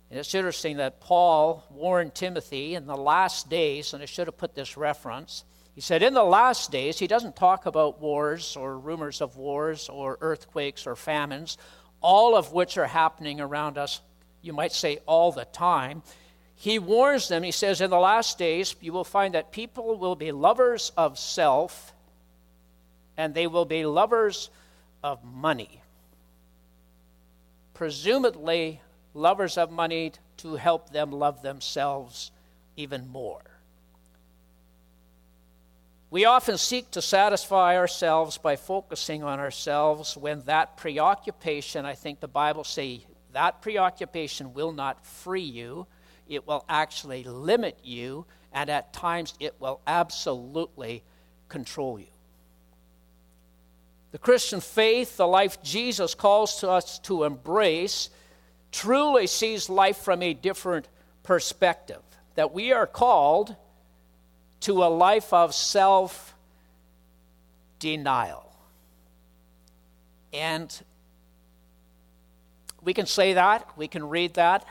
And 0.08 0.20
it's 0.20 0.34
interesting 0.36 0.76
that 0.76 1.00
Paul 1.00 1.64
warned 1.68 2.14
Timothy 2.14 2.76
in 2.76 2.86
the 2.86 2.96
last 2.96 3.50
days, 3.50 3.92
and 3.92 4.00
I 4.00 4.06
should 4.06 4.28
have 4.28 4.38
put 4.38 4.54
this 4.54 4.76
reference. 4.76 5.44
He 5.74 5.80
said, 5.80 6.04
in 6.04 6.14
the 6.14 6.22
last 6.22 6.70
days, 6.70 6.98
he 6.98 7.08
doesn't 7.08 7.34
talk 7.34 7.66
about 7.66 8.00
wars 8.00 8.56
or 8.56 8.78
rumors 8.78 9.20
of 9.20 9.36
wars 9.36 9.88
or 9.88 10.16
earthquakes 10.20 10.86
or 10.86 10.94
famines, 10.94 11.58
all 12.00 12.36
of 12.36 12.52
which 12.52 12.78
are 12.78 12.86
happening 12.86 13.40
around 13.40 13.76
us, 13.76 14.00
you 14.42 14.52
might 14.52 14.72
say 14.72 14.98
all 15.06 15.32
the 15.32 15.44
time. 15.46 16.02
He 16.54 16.78
warns 16.78 17.26
them, 17.26 17.42
he 17.42 17.50
says, 17.50 17.80
in 17.80 17.90
the 17.90 17.98
last 17.98 18.38
days, 18.38 18.76
you 18.80 18.92
will 18.92 19.04
find 19.04 19.34
that 19.34 19.50
people 19.50 19.98
will 19.98 20.16
be 20.16 20.30
lovers 20.30 20.92
of 20.96 21.18
self 21.18 21.92
and 23.16 23.34
they 23.34 23.48
will 23.48 23.64
be 23.64 23.84
lovers 23.84 24.50
of 25.02 25.24
money 25.24 25.79
presumably 27.80 28.78
lovers 29.14 29.56
of 29.56 29.70
money 29.70 30.12
to 30.36 30.54
help 30.56 30.90
them 30.90 31.10
love 31.10 31.40
themselves 31.40 32.30
even 32.76 33.08
more. 33.08 33.40
We 36.10 36.26
often 36.26 36.58
seek 36.58 36.90
to 36.90 37.00
satisfy 37.00 37.78
ourselves 37.78 38.36
by 38.36 38.56
focusing 38.56 39.22
on 39.22 39.40
ourselves 39.40 40.14
when 40.14 40.42
that 40.42 40.76
preoccupation, 40.76 41.86
I 41.86 41.94
think 41.94 42.20
the 42.20 42.28
Bible 42.28 42.64
say 42.64 43.06
that 43.32 43.62
preoccupation 43.62 44.52
will 44.52 44.72
not 44.72 45.06
free 45.06 45.40
you. 45.40 45.86
It 46.28 46.46
will 46.46 46.66
actually 46.68 47.24
limit 47.24 47.78
you, 47.82 48.26
and 48.52 48.68
at 48.68 48.92
times 48.92 49.32
it 49.40 49.54
will 49.58 49.80
absolutely 49.86 51.02
control 51.48 51.98
you. 51.98 52.09
The 54.12 54.18
Christian 54.18 54.60
faith, 54.60 55.16
the 55.16 55.26
life 55.26 55.62
Jesus 55.62 56.14
calls 56.14 56.60
to 56.60 56.70
us 56.70 56.98
to 57.00 57.24
embrace, 57.24 58.10
truly 58.72 59.26
sees 59.26 59.68
life 59.68 59.98
from 59.98 60.22
a 60.22 60.34
different 60.34 60.88
perspective. 61.22 62.02
That 62.34 62.52
we 62.52 62.72
are 62.72 62.86
called 62.86 63.54
to 64.60 64.84
a 64.84 64.86
life 64.86 65.32
of 65.32 65.54
self 65.54 66.34
denial. 67.78 68.46
And 70.32 70.72
we 72.82 72.94
can 72.94 73.06
say 73.06 73.34
that, 73.34 73.68
we 73.76 73.88
can 73.88 74.08
read 74.08 74.34
that. 74.34 74.64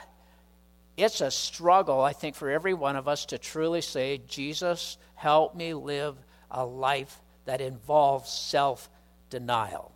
It's 0.97 1.21
a 1.21 1.31
struggle, 1.31 2.01
I 2.01 2.11
think, 2.11 2.35
for 2.35 2.49
every 2.49 2.73
one 2.73 2.97
of 2.97 3.07
us 3.07 3.25
to 3.27 3.37
truly 3.37 3.81
say, 3.81 4.21
Jesus, 4.27 4.97
help 5.15 5.55
me 5.55 5.73
live 5.73 6.15
a 6.51 6.65
life 6.65 7.21
that 7.45 7.61
involves 7.61 8.29
self 8.31 8.89
denial. 9.29 9.91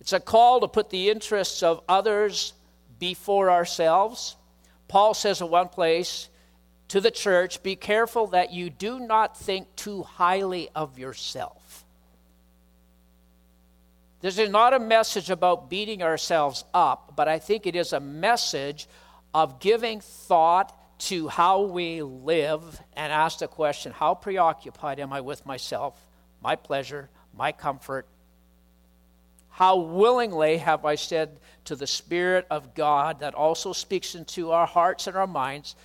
It's 0.00 0.12
a 0.12 0.20
call 0.20 0.60
to 0.60 0.68
put 0.68 0.90
the 0.90 1.08
interests 1.10 1.62
of 1.62 1.80
others 1.88 2.52
before 2.98 3.50
ourselves. 3.50 4.36
Paul 4.88 5.14
says 5.14 5.40
in 5.40 5.48
one 5.48 5.68
place 5.68 6.28
to 6.88 7.00
the 7.00 7.10
church 7.10 7.62
be 7.62 7.76
careful 7.76 8.28
that 8.28 8.52
you 8.52 8.70
do 8.70 9.00
not 9.00 9.36
think 9.36 9.74
too 9.76 10.02
highly 10.02 10.68
of 10.74 10.98
yourself. 10.98 11.84
This 14.20 14.38
is 14.38 14.48
not 14.48 14.72
a 14.72 14.78
message 14.78 15.28
about 15.28 15.68
beating 15.68 16.02
ourselves 16.02 16.64
up, 16.72 17.12
but 17.14 17.28
I 17.28 17.38
think 17.38 17.66
it 17.66 17.76
is 17.76 17.92
a 17.92 18.00
message 18.00 18.86
of 19.34 19.60
giving 19.60 20.00
thought 20.00 20.74
to 20.98 21.28
how 21.28 21.62
we 21.62 22.02
live 22.02 22.80
and 22.96 23.12
ask 23.12 23.40
the 23.40 23.48
question 23.48 23.92
how 23.92 24.14
preoccupied 24.14 25.00
am 25.00 25.12
I 25.12 25.20
with 25.20 25.44
myself, 25.44 25.98
my 26.40 26.56
pleasure, 26.56 27.10
my 27.36 27.52
comfort? 27.52 28.06
How 29.50 29.76
willingly 29.76 30.58
have 30.58 30.84
I 30.84 30.96
said 30.96 31.38
to 31.66 31.76
the 31.76 31.86
Spirit 31.86 32.46
of 32.50 32.74
God 32.74 33.20
that 33.20 33.34
also 33.34 33.72
speaks 33.72 34.14
into 34.14 34.50
our 34.50 34.66
hearts 34.66 35.06
and 35.06 35.16
our 35.16 35.26
minds, 35.26 35.76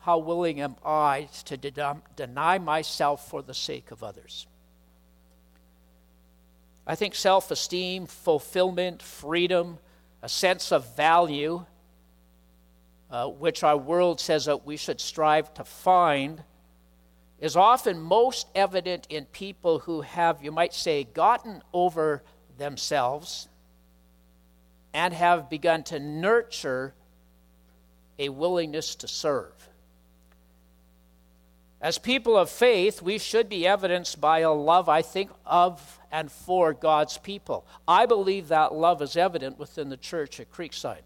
how 0.00 0.18
willing 0.18 0.60
am 0.60 0.74
I 0.84 1.28
to 1.44 1.56
deny 2.16 2.58
myself 2.58 3.28
for 3.28 3.40
the 3.40 3.54
sake 3.54 3.92
of 3.92 4.02
others? 4.02 4.46
I 6.84 6.96
think 6.96 7.14
self 7.14 7.50
esteem, 7.52 8.06
fulfillment, 8.06 9.00
freedom, 9.00 9.78
a 10.20 10.28
sense 10.28 10.72
of 10.72 10.96
value, 10.96 11.64
uh, 13.10 13.28
which 13.28 13.62
our 13.62 13.76
world 13.76 14.20
says 14.20 14.46
that 14.46 14.66
we 14.66 14.76
should 14.76 15.00
strive 15.00 15.54
to 15.54 15.64
find, 15.64 16.42
is 17.42 17.56
often 17.56 18.00
most 18.00 18.46
evident 18.54 19.04
in 19.10 19.24
people 19.26 19.80
who 19.80 20.02
have, 20.02 20.44
you 20.44 20.52
might 20.52 20.72
say, 20.72 21.02
gotten 21.02 21.60
over 21.74 22.22
themselves 22.56 23.48
and 24.94 25.12
have 25.12 25.50
begun 25.50 25.82
to 25.82 25.98
nurture 25.98 26.94
a 28.16 28.28
willingness 28.28 28.94
to 28.94 29.08
serve. 29.08 29.52
As 31.80 31.98
people 31.98 32.36
of 32.36 32.48
faith, 32.48 33.02
we 33.02 33.18
should 33.18 33.48
be 33.48 33.66
evidenced 33.66 34.20
by 34.20 34.38
a 34.38 34.52
love, 34.52 34.88
I 34.88 35.02
think, 35.02 35.28
of 35.44 35.98
and 36.12 36.30
for 36.30 36.72
God's 36.72 37.18
people. 37.18 37.66
I 37.88 38.06
believe 38.06 38.48
that 38.48 38.72
love 38.72 39.02
is 39.02 39.16
evident 39.16 39.58
within 39.58 39.88
the 39.88 39.96
church 39.96 40.38
at 40.38 40.52
Creekside. 40.52 41.02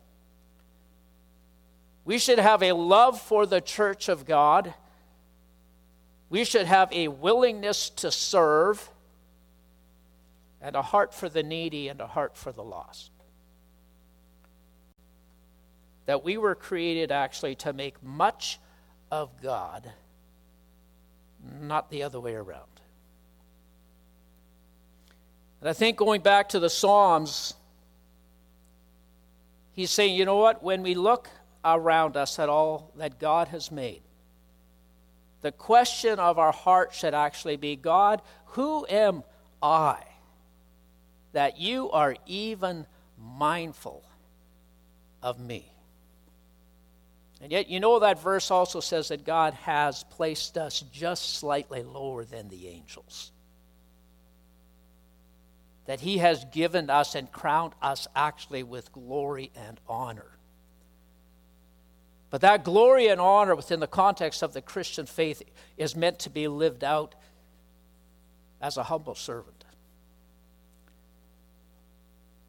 We 2.05 2.19
should 2.19 2.39
have 2.39 2.63
a 2.63 2.73
love 2.73 3.19
for 3.19 3.47
the 3.47 3.63
church 3.63 4.11
of 4.11 4.27
God. 4.27 4.75
We 6.29 6.45
should 6.45 6.67
have 6.67 6.93
a 6.93 7.09
willingness 7.09 7.91
to 7.91 8.11
serve 8.11 8.91
and 10.61 10.75
a 10.75 10.83
heart 10.83 11.15
for 11.15 11.29
the 11.29 11.43
needy 11.43 11.89
and 11.89 12.01
a 12.01 12.07
heart 12.07 12.37
for 12.37 12.51
the 12.53 12.65
lost. 12.65 13.11
That 16.07 16.25
we 16.25 16.37
were 16.37 16.55
created 16.55 17.13
actually 17.13 17.55
to 17.57 17.73
make 17.73 18.03
much 18.03 18.59
of 19.11 19.41
God 19.43 19.91
not 21.61 21.91
the 21.91 22.03
other 22.03 22.19
way 22.21 22.35
around. 22.35 22.63
And 25.61 25.71
I 25.71 25.73
think 25.73 25.97
going 25.97 26.21
back 26.21 26.51
to 26.51 26.61
the 26.61 26.71
Psalms, 26.71 27.55
he's 29.73 29.91
saying, 29.91 30.17
you 30.17 30.25
know 30.25 30.37
what? 30.37 30.63
When 30.63 30.83
we 30.83 30.95
look 30.95 31.29
around 31.65 32.17
us 32.17 32.39
at 32.39 32.49
all 32.49 32.93
that 32.97 33.19
God 33.19 33.49
has 33.49 33.71
made, 33.71 34.03
the 35.47 35.53
question 35.53 36.19
of 36.19 36.41
our 36.41 36.51
heart 36.51 36.93
should 36.93 37.15
actually 37.15 37.55
be 37.55 37.77
God, 37.77 38.21
who 38.47 38.85
am 38.89 39.23
I 39.63 40.03
that 41.35 41.57
you 41.61 41.89
are 41.93 42.17
even 42.27 42.85
mindful 43.17 44.03
of 45.23 45.39
me? 45.39 45.71
And 47.41 47.53
yet, 47.53 47.69
you 47.69 47.79
know, 47.79 48.01
that 48.01 48.21
verse 48.21 48.51
also 48.51 48.81
says 48.81 49.07
that 49.07 49.25
God 49.25 49.55
has 49.55 50.03
placed 50.03 50.59
us 50.59 50.81
just 50.93 51.37
slightly 51.37 51.85
lower 51.85 52.25
than 52.25 52.49
the 52.49 52.67
angels. 52.67 53.31
That 55.85 56.01
He 56.01 56.19
has 56.19 56.45
given 56.47 56.91
us 56.91 57.15
and 57.15 57.31
crowned 57.31 57.75
us 57.81 58.09
actually 58.17 58.65
with 58.65 58.91
glory 58.91 59.53
and 59.55 59.79
honor. 59.89 60.36
But 62.31 62.41
that 62.41 62.65
glory 62.65 63.09
and 63.09 63.21
honor 63.21 63.55
within 63.55 63.81
the 63.81 63.87
context 63.87 64.43
of 64.43 64.53
the 64.53 64.61
Christian 64.61 65.07
faith 65.07 65.43
is 65.77 65.95
meant 65.95 66.19
to 66.21 66.31
be 66.31 66.49
lived 66.49 66.83
out 66.83 67.15
as 68.61 68.77
a 68.77 68.83
humble 68.83 69.15
servant. 69.15 69.65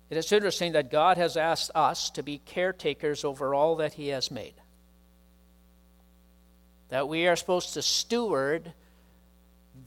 It 0.09 0.17
is 0.17 0.31
interesting 0.31 0.71
that 0.71 0.89
God 0.89 1.17
has 1.17 1.37
asked 1.37 1.69
us 1.75 2.09
to 2.11 2.23
be 2.23 2.39
caretakers 2.39 3.23
over 3.23 3.53
all 3.53 3.75
that 3.77 3.93
He 3.93 4.07
has 4.09 4.31
made 4.31 4.55
that 6.89 7.07
we 7.07 7.27
are 7.27 7.35
supposed 7.35 7.73
to 7.73 7.81
steward 7.81 8.73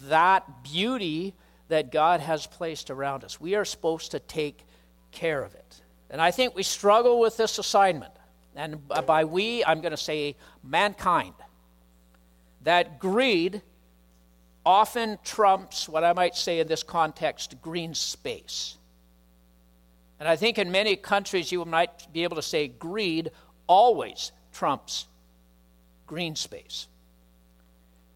that 0.05 0.63
beauty 0.63 1.35
that 1.69 1.93
God 1.93 2.21
has 2.21 2.47
placed 2.47 2.91
around 2.91 3.25
us. 3.25 3.41
We 3.41 3.55
are 3.55 3.65
supposed 3.65 4.11
to 4.13 4.19
take 4.19 4.65
care 5.13 5.43
of 5.43 5.55
it. 5.55 5.81
And 6.11 6.21
I 6.21 6.31
think 6.31 6.55
we 6.55 6.63
struggle 6.63 7.21
with 7.21 7.37
this 7.37 7.59
assignment. 7.59 8.13
And 8.57 8.81
by 9.07 9.25
we, 9.25 9.65
I'm 9.65 9.81
going 9.81 9.93
to 9.93 9.97
say 9.97 10.37
mankind. 10.63 11.35
That 12.63 12.99
greed 12.99 13.63
often 14.67 15.19
trumps 15.25 15.89
what 15.89 16.05
I 16.05 16.13
might 16.13 16.35
say 16.35 16.61
in 16.61 16.67
this 16.67 16.83
context 16.83 17.61
green 17.63 17.95
space. 17.95 18.77
And 20.19 20.29
I 20.29 20.37
think 20.37 20.59
in 20.59 20.71
many 20.71 20.97
countries 20.97 21.51
you 21.51 21.65
might 21.65 22.13
be 22.13 22.25
able 22.25 22.37
to 22.37 22.43
say 22.43 22.69
greed 22.69 23.31
always 23.67 24.33
trumps 24.53 25.07
green 26.07 26.37
space. 26.37 26.89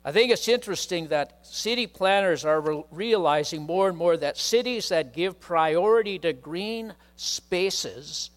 I 0.04 0.12
think 0.12 0.30
it's 0.30 0.48
interesting 0.48 1.08
that 1.08 1.46
city 1.46 1.86
planners 1.86 2.44
are 2.44 2.60
re- 2.60 2.84
realizing 2.90 3.62
more 3.62 3.88
and 3.88 3.96
more 3.96 4.18
that 4.18 4.36
cities 4.36 4.90
that 4.90 5.14
give 5.14 5.40
priority 5.40 6.18
to 6.18 6.34
green 6.34 6.92
spaces 7.16 8.28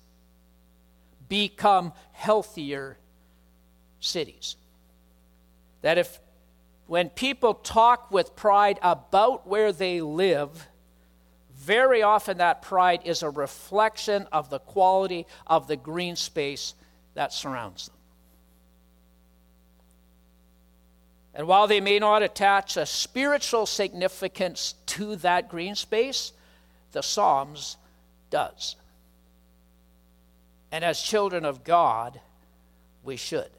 become 1.30 1.94
healthier 2.12 2.98
cities. 4.00 4.56
That 5.82 5.98
if 5.98 6.20
when 6.88 7.10
people 7.10 7.54
talk 7.54 8.12
with 8.12 8.36
pride 8.36 8.80
about 8.82 9.48
where 9.48 9.72
they 9.72 10.02
live, 10.02 10.68
very 11.54 12.02
often 12.02 12.38
that 12.38 12.62
pride 12.62 13.02
is 13.04 13.24
a 13.24 13.30
reflection 13.30 14.28
of 14.32 14.50
the 14.50 14.60
quality 14.60 15.26
of 15.46 15.68
the 15.68 15.76
green 15.76 16.16
space 16.16 16.74
that 17.14 17.34
surrounds 17.34 17.88
them. 17.88 17.96
And 21.34 21.48
while 21.48 21.68
they 21.68 21.82
may 21.82 22.00
not 22.00 22.24
attach 22.24 22.78
a 22.78 22.86
spiritual 22.86 23.66
significance 23.66 24.74
to 24.88 25.18
that 25.18 25.50
green 25.50 25.76
space, 25.76 26.32
the 26.94 27.04
Psalms 27.04 27.78
does. 28.32 28.76
And 30.72 30.84
as 30.84 31.02
children 31.02 31.46
of 31.46 31.64
God, 31.64 32.20
we 33.04 33.16
should. 33.16 33.50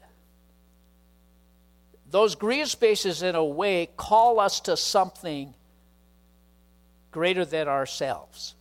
Those 2.09 2.35
green 2.35 2.65
spaces, 2.65 3.21
in 3.21 3.35
a 3.35 3.45
way, 3.45 3.89
call 3.97 4.39
us 4.39 4.61
to 4.61 4.75
something 4.77 5.53
greater 7.11 7.45
than 7.45 7.67
ourselves. 7.67 8.55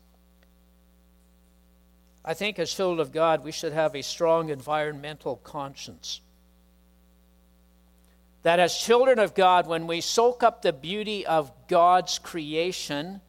I 2.24 2.34
think, 2.34 2.58
as 2.58 2.72
children 2.72 3.00
of 3.00 3.12
God, 3.12 3.42
we 3.42 3.52
should 3.52 3.72
have 3.72 3.94
a 3.94 4.02
strong 4.02 4.50
environmental 4.50 5.36
conscience 5.36 6.20
that 8.42 8.60
as 8.60 8.76
children 8.76 9.18
of 9.18 9.34
God, 9.34 9.66
when 9.66 9.86
we 9.86 10.00
soak 10.00 10.42
up 10.42 10.62
the 10.62 10.72
beauty 10.72 11.26
of 11.26 11.52
God's 11.66 12.18
creation, 12.18 13.20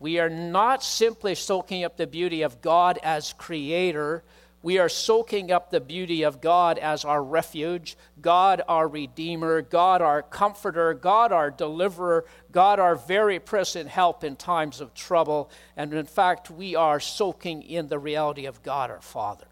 we 0.00 0.18
are 0.18 0.28
not 0.28 0.82
simply 0.82 1.34
soaking 1.34 1.84
up 1.84 1.96
the 1.96 2.06
beauty 2.06 2.42
of 2.42 2.60
God 2.60 2.98
as 3.02 3.32
creator, 3.32 4.22
we 4.66 4.78
are 4.80 4.88
soaking 4.88 5.52
up 5.52 5.70
the 5.70 5.80
beauty 5.80 6.24
of 6.24 6.40
God 6.40 6.76
as 6.76 7.04
our 7.04 7.22
refuge, 7.22 7.96
God 8.20 8.62
our 8.66 8.88
Redeemer, 8.88 9.62
God 9.62 10.02
our 10.02 10.22
Comforter, 10.22 10.92
God 10.92 11.30
our 11.30 11.52
Deliverer, 11.52 12.24
God 12.50 12.80
our 12.80 12.96
very 12.96 13.38
present 13.38 13.88
help 13.88 14.24
in 14.24 14.34
times 14.34 14.80
of 14.80 14.92
trouble. 14.92 15.52
And 15.76 15.94
in 15.94 16.04
fact, 16.04 16.50
we 16.50 16.74
are 16.74 16.98
soaking 16.98 17.62
in 17.62 17.86
the 17.86 18.00
reality 18.00 18.44
of 18.46 18.60
God 18.64 18.90
our 18.90 19.00
Father. 19.00 19.46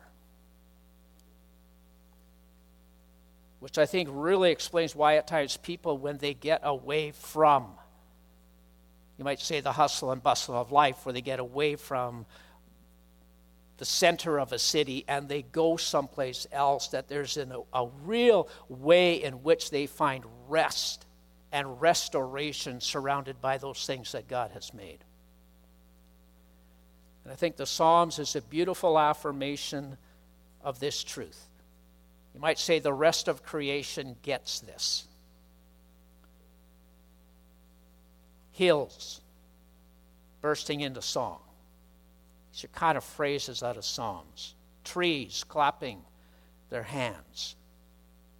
which 3.61 3.79
I 3.79 3.87
think 3.87 4.09
really 4.13 4.51
explains 4.51 4.97
why 4.97 5.17
at 5.17 5.29
times 5.29 5.57
people, 5.57 5.97
when 5.97 6.19
they 6.19 6.35
get 6.35 6.61
away 6.65 7.13
from, 7.13 7.69
you 9.17 9.25
might 9.25 9.41
say, 9.41 9.61
the 9.61 9.73
hustle 9.73 10.11
and 10.11 10.21
bustle 10.23 10.57
of 10.57 10.73
life, 10.73 11.07
where 11.07 11.13
they 11.13 11.23
get 11.23 11.39
away 11.39 11.77
from 11.77 12.27
the 13.79 13.85
center 13.85 14.39
of 14.39 14.53
a 14.53 14.59
city 14.59 15.05
and 15.09 15.29
they 15.29 15.43
go 15.43 15.77
someplace 15.77 16.47
else, 16.53 16.89
that 16.89 17.09
there's 17.09 17.37
an, 17.37 17.53
a 17.73 17.87
real 18.05 18.49
way 18.69 19.23
in 19.23 19.43
which 19.43 19.71
they 19.71 19.87
find 19.87 20.25
rest 20.49 21.07
and 21.53 21.81
restoration 21.81 22.81
surrounded 22.81 23.41
by 23.41 23.59
those 23.59 23.87
things 23.87 24.13
that 24.13 24.29
God 24.29 24.51
has 24.53 24.75
made. 24.75 24.99
And 27.25 27.33
I 27.33 27.37
think 27.37 27.57
the 27.57 27.67
Psalms 27.67 28.19
is 28.19 28.37
a 28.37 28.43
beautiful 28.43 28.99
affirmation 28.99 29.97
of 30.63 30.79
this 30.79 31.03
truth. 31.03 31.49
You 32.35 32.41
might 32.41 32.59
say 32.59 32.81
the 32.81 32.93
rest 32.93 33.29
of 33.29 33.43
creation 33.43 34.17
gets 34.23 34.61
this. 34.61 35.07
Hills 38.51 39.21
bursting 40.41 40.81
into 40.81 41.01
song. 41.01 41.41
These 42.55 42.65
are 42.65 42.69
kind 42.69 42.97
of 42.97 43.03
phrases 43.03 43.65
out 43.65 43.77
of 43.77 43.85
Psalms. 43.85 44.55
Trees 44.85 45.45
clapping 45.49 46.03
their 46.71 46.85
hands. 46.85 47.57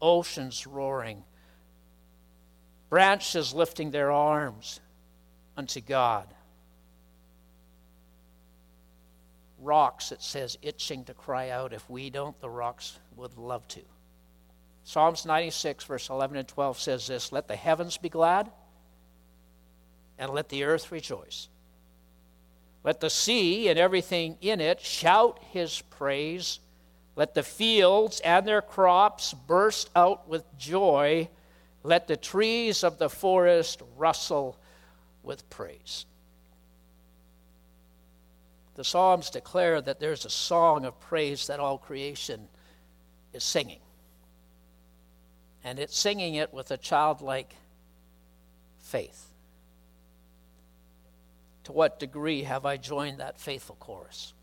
oceans 0.01 0.67
roaring, 0.67 1.25
branches 2.91 3.55
lifting 3.55 3.91
their 3.91 4.13
arms 4.13 4.81
unto 5.57 5.81
God. 5.81 6.29
Rocks, 9.59 10.13
it 10.13 10.23
says, 10.23 10.59
itching 10.63 11.05
to 11.07 11.15
cry 11.15 11.49
out. 11.49 11.73
If 11.73 11.89
we 11.89 12.11
don't, 12.11 12.39
the 12.41 12.51
rocks 12.51 12.99
would 13.17 13.39
love 13.39 13.67
to. 13.69 13.81
Psalms 14.85 15.25
96, 15.25 15.85
verse 15.85 16.11
11 16.11 16.37
and 16.37 16.47
12 16.47 16.79
says 16.79 17.07
this 17.07 17.33
Let 17.33 17.49
the 17.49 17.57
heavens 17.57 17.97
be 17.97 18.11
glad, 18.11 18.51
and 20.19 20.31
let 20.31 20.51
the 20.51 20.65
earth 20.65 20.93
rejoice. 20.93 21.49
Let 22.85 23.01
the 23.01 23.11
sea 23.11 23.69
and 23.69 23.79
everything 23.79 24.37
in 24.43 24.61
it 24.61 24.79
shout 24.79 25.41
his 25.51 25.81
praise. 25.81 26.61
Let 27.17 27.35
the 27.35 27.43
fields 27.43 28.21
and 28.21 28.47
their 28.47 28.61
crops 28.61 29.33
burst 29.33 29.89
out 29.97 30.29
with 30.29 30.45
joy. 30.59 31.31
Let 31.83 32.07
the 32.07 32.17
trees 32.17 32.85
of 32.85 32.99
the 32.99 33.09
forest 33.09 33.83
rustle 33.97 34.59
with 35.23 35.49
praise. 35.49 36.05
The 38.75 38.85
Psalms 38.85 39.31
declare 39.31 39.81
that 39.81 40.01
there's 40.01 40.27
a 40.27 40.31
song 40.31 40.85
of 40.85 41.01
praise 41.01 41.47
that 41.47 41.61
all 41.61 41.79
creation 41.79 42.49
is 43.33 43.45
singing. 43.45 43.81
And 45.63 45.79
it's 45.79 45.97
singing 45.97 46.35
it 46.35 46.53
with 46.53 46.71
a 46.71 46.77
childlike 46.77 47.55
faith. 48.81 49.31
To 51.65 51.73
what 51.73 51.99
degree 51.99 52.43
have 52.43 52.67
I 52.67 52.77
joined 52.77 53.19
that 53.19 53.39
faithful 53.39 53.77
chorus? 53.81 54.35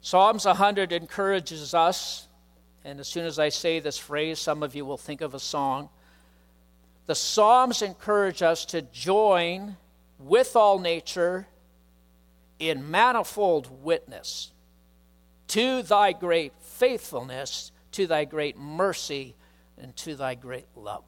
Psalms 0.00 0.44
100 0.44 0.92
encourages 0.92 1.74
us, 1.74 2.28
and 2.84 3.00
as 3.00 3.08
soon 3.08 3.24
as 3.24 3.38
I 3.38 3.48
say 3.48 3.80
this 3.80 3.96
phrase, 3.96 4.38
some 4.38 4.62
of 4.62 4.74
you 4.74 4.84
will 4.84 4.98
think 4.98 5.20
of 5.20 5.34
a 5.34 5.40
song. 5.40 5.88
The 7.06 7.14
Psalms 7.14 7.82
encourage 7.82 8.42
us 8.42 8.64
to 8.66 8.82
join 8.82 9.76
with 10.18 10.56
all 10.56 10.78
nature 10.78 11.46
in 12.58 12.90
manifold 12.90 13.82
witness 13.82 14.52
to 15.48 15.82
thy 15.82 16.12
great 16.12 16.52
faithfulness, 16.60 17.70
to 17.92 18.06
thy 18.06 18.24
great 18.24 18.56
mercy, 18.56 19.34
and 19.78 19.94
to 19.96 20.14
thy 20.14 20.34
great 20.34 20.66
love. 20.74 21.04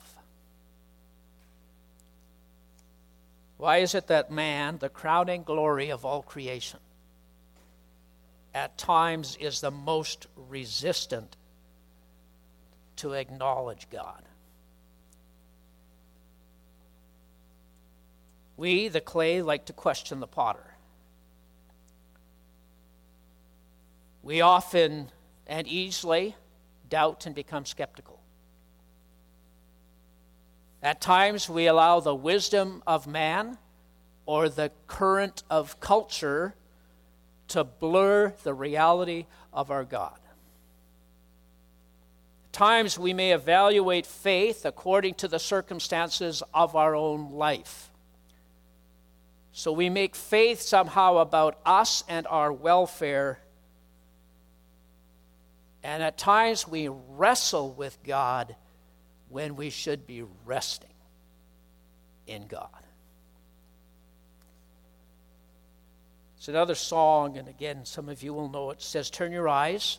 Why 3.58 3.78
is 3.78 3.94
it 3.94 4.08
that 4.08 4.30
man, 4.30 4.78
the 4.78 4.88
crowning 4.88 5.42
glory 5.42 5.90
of 5.90 6.04
all 6.04 6.22
creation, 6.22 6.80
at 8.54 8.76
times 8.76 9.36
is 9.40 9.60
the 9.60 9.70
most 9.70 10.26
resistant 10.36 11.36
to 12.96 13.12
acknowledge 13.12 13.88
God? 13.90 14.22
We, 18.56 18.88
the 18.88 19.00
clay, 19.00 19.42
like 19.42 19.66
to 19.66 19.72
question 19.72 20.20
the 20.20 20.26
potter. 20.26 20.76
We 24.22 24.40
often 24.40 25.10
and 25.46 25.68
easily 25.68 26.34
doubt 26.88 27.26
and 27.26 27.34
become 27.34 27.64
skeptical. 27.64 28.20
At 30.82 31.00
times, 31.00 31.48
we 31.48 31.66
allow 31.66 32.00
the 32.00 32.14
wisdom 32.14 32.82
of 32.86 33.06
man 33.06 33.58
or 34.24 34.48
the 34.48 34.70
current 34.86 35.42
of 35.48 35.80
culture 35.80 36.54
to 37.48 37.64
blur 37.64 38.34
the 38.42 38.54
reality 38.54 39.26
of 39.52 39.70
our 39.70 39.84
God. 39.84 40.18
At 42.46 42.52
times, 42.52 42.98
we 42.98 43.12
may 43.12 43.32
evaluate 43.32 44.06
faith 44.06 44.64
according 44.64 45.14
to 45.14 45.28
the 45.28 45.38
circumstances 45.38 46.42
of 46.52 46.76
our 46.76 46.94
own 46.94 47.32
life. 47.32 47.90
So 49.52 49.72
we 49.72 49.88
make 49.88 50.14
faith 50.14 50.60
somehow 50.60 51.18
about 51.18 51.58
us 51.64 52.04
and 52.08 52.26
our 52.26 52.52
welfare 52.52 53.40
and 55.86 56.02
at 56.02 56.18
times 56.18 56.66
we 56.66 56.88
wrestle 56.88 57.72
with 57.72 57.96
God 58.02 58.56
when 59.28 59.56
we 59.56 59.70
should 59.70 60.06
be 60.06 60.24
resting 60.44 60.90
in 62.26 62.46
God. 62.46 62.68
It's 66.36 66.48
another 66.48 66.74
song, 66.74 67.38
and 67.38 67.48
again, 67.48 67.84
some 67.84 68.08
of 68.08 68.22
you 68.22 68.32
will 68.32 68.48
know 68.48 68.70
it. 68.70 68.74
it 68.74 68.82
says, 68.82 69.10
Turn 69.10 69.32
your 69.32 69.48
eyes. 69.48 69.98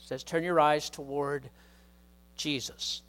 It 0.00 0.06
says, 0.06 0.24
Turn 0.24 0.42
your 0.42 0.58
eyes 0.58 0.90
toward 0.90 1.48
Jesus. 2.36 3.02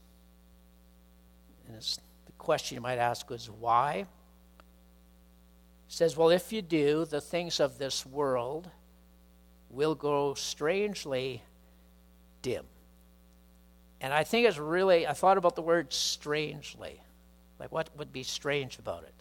And 1.68 1.82
the 1.82 2.32
question 2.38 2.76
you 2.76 2.82
might 2.82 3.00
ask 3.00 3.32
is, 3.32 3.50
Why? 3.50 4.06
It 4.06 4.08
says, 5.88 6.16
Well, 6.16 6.30
if 6.30 6.54
you 6.54 6.62
do, 6.62 7.06
the 7.06 7.22
things 7.22 7.60
of 7.60 7.80
this 7.80 8.06
world 8.06 8.70
will 9.72 9.96
grow 9.96 10.34
strangely 10.36 11.42
dim. 12.42 12.66
And 14.02 14.14
I 14.14 14.24
think 14.24 14.48
it's 14.48 14.58
really, 14.58 15.06
I 15.06 15.14
thought 15.14 15.38
about 15.38 15.56
the 15.56 15.62
word 15.62 15.94
strangely. 15.94 17.00
Like, 17.60 17.72
what 17.72 17.90
would 17.98 18.12
be 18.12 18.24
strange 18.24 18.80
about 18.80 19.04
it? 19.04 19.14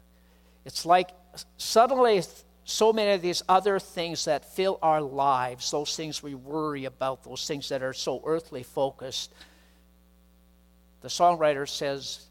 It's 0.65 0.87
like 0.87 1.11
suddenly 1.59 2.23
so 2.65 2.93
many 2.93 3.13
of 3.13 3.21
these 3.21 3.43
other 3.49 3.79
things 3.79 4.25
that 4.25 4.45
fill 4.45 4.79
our 4.81 5.03
lives, 5.03 5.71
those 5.71 5.95
things 5.95 6.23
we 6.23 6.35
worry 6.35 6.87
about, 6.87 7.25
those 7.25 7.47
things 7.47 7.69
that 7.69 7.83
are 7.83 7.93
so 7.93 8.23
earthly 8.25 8.63
focused, 8.63 9.33
the 11.03 11.09
songwriter 11.09 11.69
says, 11.69 12.27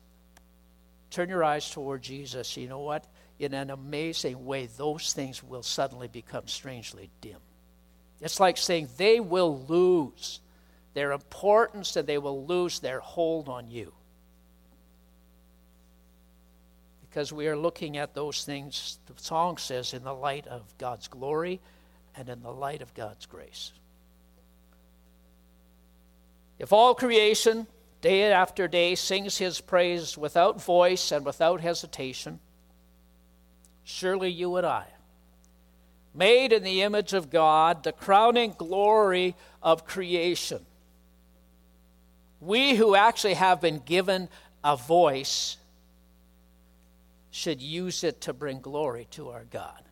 Turn 1.12 1.30
your 1.30 1.44
eyes 1.44 1.70
toward 1.70 2.04
Jesus. 2.04 2.56
You 2.56 2.68
know 2.68 2.82
what? 2.82 3.08
In 3.40 3.54
an 3.54 3.72
amazing 3.72 4.46
way, 4.46 4.68
those 4.78 5.14
things 5.14 5.44
will 5.44 5.64
suddenly 5.64 6.08
become 6.08 6.48
strangely 6.48 7.10
dim. 7.20 7.40
It's 8.22 8.40
like 8.40 8.58
saying 8.58 8.90
they 8.98 9.20
will 9.20 9.64
lose 9.66 10.40
their 11.00 11.14
importance 11.14 11.96
and 11.96 12.06
they 12.06 12.18
will 12.18 12.46
lose 12.46 12.80
their 12.80 13.00
hold 13.00 13.48
on 13.48 13.72
you. 13.72 13.94
Because 17.00 17.32
we 17.32 17.48
are 17.48 17.56
looking 17.56 17.96
at 17.96 18.14
those 18.14 18.44
things, 18.44 19.00
the 19.06 19.14
song 19.16 19.56
says, 19.56 19.94
in 19.94 20.04
the 20.04 20.14
light 20.14 20.46
of 20.48 20.78
God's 20.78 21.08
glory 21.08 21.62
and 22.18 22.28
in 22.28 22.42
the 22.42 22.52
light 22.52 22.82
of 22.82 22.94
God's 22.96 23.26
grace. 23.26 23.72
If 26.60 26.74
all 26.74 26.94
creation, 26.94 27.66
day 28.02 28.30
after 28.34 28.68
day, 28.68 28.96
sings 28.96 29.38
his 29.38 29.62
praise 29.62 30.18
without 30.18 30.62
voice 30.62 31.14
and 31.14 31.26
without 31.26 31.62
hesitation, 31.62 32.42
surely 33.86 34.30
you 34.30 34.58
and 34.58 34.68
I 34.68 34.88
made 36.14 36.52
in 36.52 36.64
the 36.64 36.82
image 36.82 37.14
of 37.14 37.30
God, 37.30 37.84
the 37.84 37.94
crowning 37.94 38.54
glory 38.58 39.38
of 39.64 39.86
creation. 39.86 40.66
We 42.40 42.76
who 42.76 42.96
actually 42.96 43.34
have 43.36 43.62
been 43.62 43.80
given 43.80 44.30
a 44.64 44.76
voice 44.78 45.58
should 47.32 47.62
use 47.62 48.04
it 48.04 48.22
to 48.22 48.34
bring 48.34 48.60
glory 48.60 49.08
to 49.12 49.30
our 49.30 49.46
God. 49.46 49.84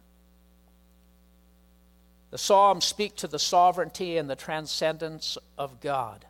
The 2.31 2.37
Psalms 2.37 2.85
speak 2.85 3.15
to 3.17 3.27
the 3.27 3.39
sovereignty 3.39 4.17
and 4.17 4.29
the 4.29 4.35
transcendence 4.35 5.37
of 5.57 5.79
God. 5.79 6.25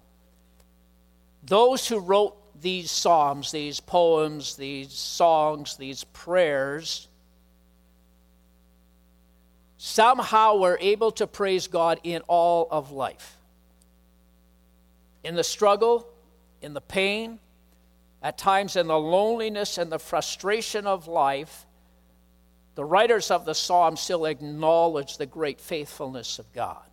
Those 1.44 1.88
who 1.88 2.00
wrote 2.00 2.36
these 2.62 2.92
Psalms, 2.92 3.52
these 3.52 3.80
poems, 3.80 4.56
these 4.56 4.92
songs, 4.92 5.78
these 5.78 6.04
prayers, 6.04 7.08
somehow 9.78 10.58
we're 10.58 10.78
able 10.80 11.12
to 11.12 11.28
praise 11.28 11.68
God 11.68 12.00
in 12.04 12.22
all 12.28 12.68
of 12.70 12.92
life. 12.92 13.37
In 15.28 15.36
the 15.36 15.44
struggle, 15.44 16.08
in 16.62 16.74
the 16.74 16.80
pain, 16.80 17.40
at 18.24 18.38
times 18.38 18.78
in 18.78 18.88
the 18.88 18.98
loneliness 18.98 19.78
and 19.78 19.92
the 19.92 20.00
frustration 20.00 20.88
of 20.88 21.10
life, 21.10 21.66
the 22.76 22.86
writers 22.86 23.30
of 23.30 23.44
the 23.44 23.54
psalm 23.54 23.98
still 23.98 24.24
acknowledge 24.24 25.18
the 25.18 25.26
great 25.26 25.60
faithfulness 25.60 26.40
of 26.40 26.54
God. 26.54 26.86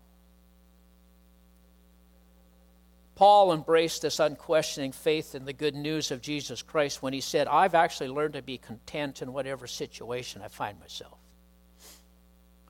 Paul 3.15 3.53
embraced 3.53 4.03
this 4.03 4.19
unquestioning 4.19 4.91
faith 4.91 5.37
in 5.37 5.45
the 5.45 5.53
good 5.53 5.77
news 5.77 6.11
of 6.11 6.21
Jesus 6.21 6.61
Christ 6.61 7.03
when 7.03 7.13
he 7.13 7.21
said, 7.21 7.47
I've 7.47 7.77
actually 7.77 8.09
learned 8.09 8.35
to 8.35 8.43
be 8.43 8.59
content 8.59 9.23
in 9.23 9.33
whatever 9.33 9.69
situation 9.69 10.43
I 10.43 10.49
find 10.49 10.81
myself 10.81 11.19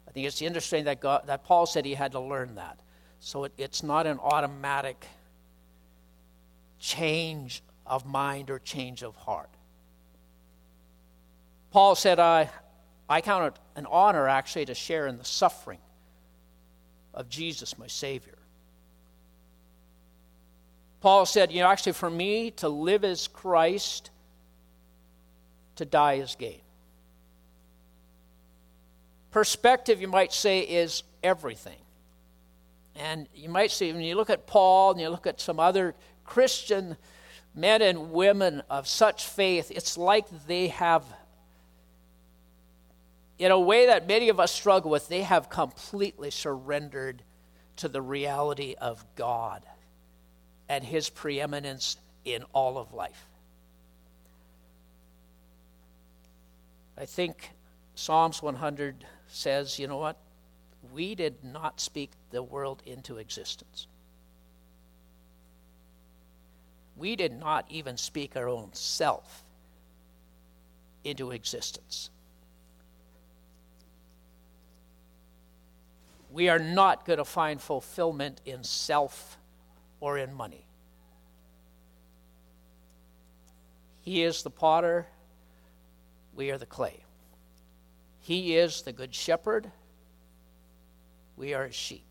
I 0.06 0.10
think 0.10 0.26
it's 0.26 0.42
interesting 0.42 0.84
that, 0.84 1.00
God, 1.00 1.22
that 1.26 1.42
Paul 1.44 1.64
said 1.64 1.86
he 1.86 1.94
had 1.94 2.12
to 2.12 2.20
learn 2.20 2.56
that. 2.56 2.78
So 3.18 3.44
it, 3.44 3.52
it's 3.56 3.82
not 3.82 4.06
an 4.06 4.18
automatic 4.20 5.06
change 6.84 7.62
of 7.86 8.04
mind 8.04 8.50
or 8.50 8.58
change 8.58 9.02
of 9.02 9.16
heart. 9.16 9.48
Paul 11.70 11.94
said, 11.94 12.20
I, 12.20 12.50
I 13.08 13.22
count 13.22 13.54
it 13.54 13.60
an 13.74 13.86
honor 13.86 14.28
actually 14.28 14.66
to 14.66 14.74
share 14.74 15.06
in 15.06 15.16
the 15.16 15.24
suffering 15.24 15.78
of 17.14 17.30
Jesus, 17.30 17.78
my 17.78 17.86
Savior. 17.86 18.36
Paul 21.00 21.24
said, 21.24 21.50
you 21.52 21.62
know, 21.62 21.68
actually, 21.68 21.92
for 21.92 22.10
me 22.10 22.50
to 22.52 22.68
live 22.68 23.02
as 23.02 23.28
Christ, 23.28 24.10
to 25.76 25.86
die 25.86 26.14
is 26.14 26.36
gain. 26.38 26.60
Perspective, 29.30 30.02
you 30.02 30.08
might 30.08 30.34
say, 30.34 30.60
is 30.60 31.02
everything. 31.22 31.78
And 32.94 33.26
you 33.34 33.48
might 33.48 33.70
see, 33.70 33.92
when 33.92 34.02
you 34.02 34.14
look 34.14 34.30
at 34.30 34.46
Paul 34.46 34.92
and 34.92 35.00
you 35.00 35.08
look 35.08 35.26
at 35.26 35.40
some 35.40 35.58
other 35.58 35.94
Christian 36.24 36.96
men 37.54 37.82
and 37.82 38.10
women 38.12 38.62
of 38.68 38.88
such 38.88 39.26
faith, 39.26 39.70
it's 39.70 39.96
like 39.96 40.26
they 40.46 40.68
have, 40.68 41.04
in 43.38 43.50
a 43.50 43.60
way 43.60 43.86
that 43.86 44.06
many 44.06 44.28
of 44.28 44.40
us 44.40 44.52
struggle 44.52 44.90
with, 44.90 45.08
they 45.08 45.22
have 45.22 45.48
completely 45.48 46.30
surrendered 46.30 47.22
to 47.76 47.88
the 47.88 48.02
reality 48.02 48.74
of 48.80 49.04
God 49.16 49.62
and 50.68 50.82
His 50.84 51.10
preeminence 51.10 51.96
in 52.24 52.44
all 52.52 52.78
of 52.78 52.92
life. 52.92 53.26
I 56.96 57.06
think 57.06 57.50
Psalms 57.94 58.40
100 58.42 59.04
says, 59.28 59.78
you 59.78 59.88
know 59.88 59.98
what? 59.98 60.16
We 60.92 61.14
did 61.14 61.42
not 61.42 61.80
speak 61.80 62.12
the 62.30 62.42
world 62.42 62.82
into 62.86 63.18
existence. 63.18 63.88
We 66.96 67.16
did 67.16 67.32
not 67.32 67.66
even 67.68 67.96
speak 67.96 68.36
our 68.36 68.48
own 68.48 68.70
self 68.72 69.44
into 71.02 71.32
existence. 71.32 72.10
We 76.30 76.48
are 76.48 76.58
not 76.58 77.04
going 77.04 77.18
to 77.18 77.24
find 77.24 77.60
fulfillment 77.60 78.40
in 78.44 78.64
self 78.64 79.38
or 80.00 80.18
in 80.18 80.34
money. 80.34 80.66
He 84.00 84.22
is 84.22 84.42
the 84.42 84.50
potter, 84.50 85.06
we 86.34 86.50
are 86.50 86.58
the 86.58 86.66
clay. 86.66 87.04
He 88.20 88.56
is 88.56 88.82
the 88.82 88.92
good 88.92 89.14
shepherd, 89.14 89.70
we 91.36 91.54
are 91.54 91.66
his 91.66 91.74
sheep. 91.74 92.04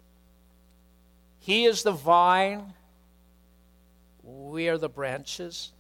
He 1.39 1.65
is 1.65 1.84
the 1.84 1.91
vine, 1.91 2.74
we 4.24 4.70
are 4.70 4.78
the 4.78 4.90
branches. 4.90 5.72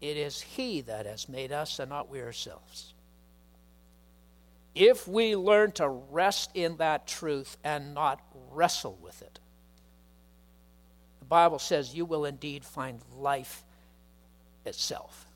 It 0.00 0.16
is 0.16 0.40
He 0.40 0.80
that 0.82 1.06
has 1.06 1.28
made 1.28 1.52
us 1.52 1.78
and 1.78 1.90
not 1.90 2.08
we 2.08 2.22
ourselves. 2.22 2.94
If 4.74 5.08
we 5.08 5.34
learn 5.34 5.72
to 5.72 5.88
rest 5.88 6.52
in 6.54 6.76
that 6.76 7.08
truth 7.08 7.56
and 7.64 7.94
not 7.94 8.20
wrestle 8.52 8.96
with 9.02 9.20
it, 9.22 9.40
the 11.18 11.24
Bible 11.24 11.58
says 11.58 11.94
you 11.94 12.04
will 12.04 12.24
indeed 12.24 12.64
find 12.64 13.00
life 13.16 13.64
itself. 14.64 15.26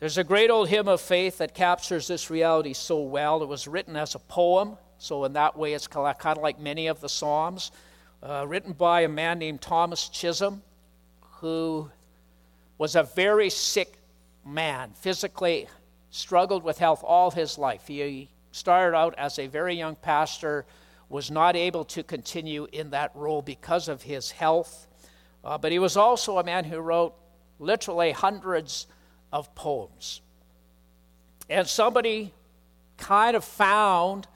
There's 0.00 0.18
a 0.18 0.24
great 0.24 0.50
old 0.50 0.68
hymn 0.68 0.88
of 0.88 1.00
faith 1.00 1.38
that 1.38 1.54
captures 1.54 2.08
this 2.08 2.28
reality 2.28 2.74
so 2.74 3.00
well. 3.00 3.42
It 3.42 3.48
was 3.48 3.68
written 3.68 3.96
as 3.96 4.14
a 4.14 4.18
poem, 4.18 4.76
so 4.98 5.24
in 5.24 5.32
that 5.34 5.56
way 5.56 5.74
it's 5.74 5.86
kind 5.86 6.16
of 6.36 6.42
like 6.42 6.58
many 6.58 6.88
of 6.88 7.00
the 7.00 7.08
Psalms 7.08 7.70
uh, 8.26 8.44
written 8.46 8.72
by 8.72 9.02
a 9.02 9.08
man 9.08 9.38
named 9.38 9.60
Thomas 9.60 10.08
Chisholm, 10.08 10.62
who 11.40 11.90
was 12.76 12.96
a 12.96 13.04
very 13.04 13.50
sick 13.50 13.98
man, 14.44 14.92
physically 14.94 15.68
struggled 16.10 16.64
with 16.64 16.78
health 16.78 17.04
all 17.04 17.30
his 17.30 17.56
life. 17.56 17.86
He 17.86 18.28
started 18.50 18.96
out 18.96 19.14
as 19.16 19.38
a 19.38 19.46
very 19.46 19.74
young 19.74 19.94
pastor, 19.96 20.66
was 21.08 21.30
not 21.30 21.54
able 21.54 21.84
to 21.84 22.02
continue 22.02 22.66
in 22.72 22.90
that 22.90 23.12
role 23.14 23.42
because 23.42 23.88
of 23.88 24.02
his 24.02 24.32
health. 24.32 24.88
Uh, 25.44 25.56
but 25.56 25.70
he 25.70 25.78
was 25.78 25.96
also 25.96 26.38
a 26.38 26.44
man 26.44 26.64
who 26.64 26.78
wrote 26.78 27.14
literally 27.60 28.10
hundreds 28.10 28.88
of 29.32 29.54
poems. 29.54 30.20
And 31.48 31.68
somebody 31.68 32.34
kind 32.96 33.36
of 33.36 33.44
found 33.44 34.26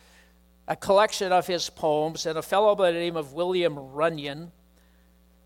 a 0.70 0.76
collection 0.76 1.32
of 1.32 1.48
his 1.48 1.68
poems, 1.68 2.26
and 2.26 2.38
a 2.38 2.42
fellow 2.42 2.76
by 2.76 2.92
the 2.92 2.98
name 2.98 3.16
of 3.16 3.32
William 3.32 3.74
Runyan 3.74 4.52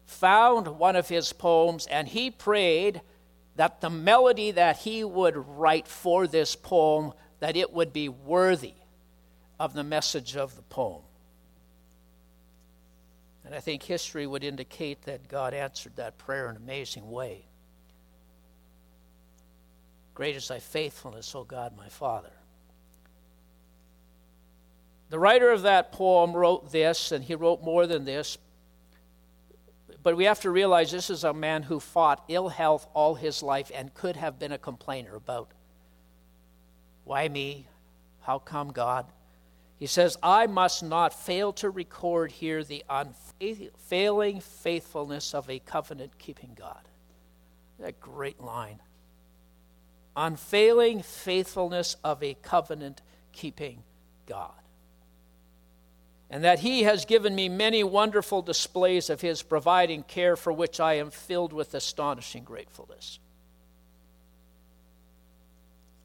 found 0.05 0.69
one 0.79 0.97
of 0.97 1.09
his 1.09 1.33
poems, 1.33 1.87
and 1.87 2.07
he 2.07 2.31
prayed 2.31 3.01
that 3.57 3.81
the 3.81 3.89
melody 3.89 4.51
that 4.51 4.77
he 4.77 5.03
would 5.03 5.35
write 5.35 5.89
for 5.89 6.27
this 6.27 6.55
poem 6.55 7.15
that 7.41 7.57
it 7.57 7.73
would 7.73 7.91
be 7.91 8.07
worthy 8.07 8.75
of 9.59 9.73
the 9.73 9.83
message 9.83 10.37
of 10.37 10.57
the 10.57 10.63
poem. 10.63 11.01
And 13.47 13.55
I 13.55 13.61
think 13.61 13.83
history 13.83 14.27
would 14.27 14.45
indicate 14.45 15.05
that 15.05 15.27
God 15.27 15.55
answered 15.55 15.97
that 15.97 16.19
prayer 16.19 16.51
in 16.51 16.57
an 16.57 16.63
amazing 16.63 17.11
way. 17.11 17.47
Great 20.13 20.37
is 20.37 20.49
thy 20.49 20.59
faithfulness, 20.59 21.35
O 21.35 21.45
God, 21.45 21.75
my 21.75 21.89
Father. 21.89 22.33
The 25.15 25.21
writer 25.21 25.53
of 25.53 25.63
that 25.63 25.93
poem 25.93 26.33
wrote 26.33 26.73
this, 26.73 27.13
and 27.13 27.23
he 27.23 27.37
wrote 27.37 27.63
more 27.63 27.87
than 27.87 28.05
this. 28.05 28.37
But 30.03 30.17
we 30.17 30.25
have 30.25 30.41
to 30.41 30.51
realize 30.51 30.91
this 30.91 31.09
is 31.09 31.23
a 31.23 31.33
man 31.33 31.63
who 31.63 31.79
fought 31.79 32.25
ill 32.27 32.49
health 32.49 32.89
all 32.95 33.15
his 33.15 33.41
life 33.41 33.71
and 33.73 33.95
could 33.95 34.17
have 34.17 34.41
been 34.41 34.51
a 34.51 34.59
complainer 34.59 35.15
about 35.15 35.53
why 37.05 37.29
me? 37.29 37.69
How 38.23 38.41
come 38.41 38.73
God? 38.73 39.07
He 39.79 39.87
says, 39.87 40.17
I 40.21 40.49
must 40.49 40.83
not 40.83 41.15
fail 41.15 41.53
to 41.53 41.71
record 41.71 42.33
here 42.33 42.65
the 42.65 42.85
unfailing 42.91 44.41
faithfulness 44.41 45.33
of 45.33 45.49
a 45.49 45.61
covenant 45.61 46.19
keeping 46.19 46.57
God. 46.59 46.89
That 47.79 48.01
great 48.01 48.41
line. 48.41 48.81
Unfailing 50.17 51.03
faithfulness 51.03 51.95
of 52.03 52.21
a 52.21 52.35
covenant 52.35 53.01
keeping 53.31 53.85
God 54.27 54.55
and 56.35 56.43
that 56.43 56.59
He 56.59 56.83
has 56.83 57.05
given 57.05 57.33
me 57.33 57.49
many 57.49 57.85
wonderful 57.85 58.43
displays 58.43 59.09
of 59.09 59.21
His 59.21 59.41
providing 59.41 60.03
care 60.03 60.35
for 60.35 60.53
which 60.53 60.81
I 60.81 60.95
am 60.95 61.13
filled 61.13 61.53
with 61.53 61.73
astonishing 61.75 62.43
gratefulness. 62.43 63.21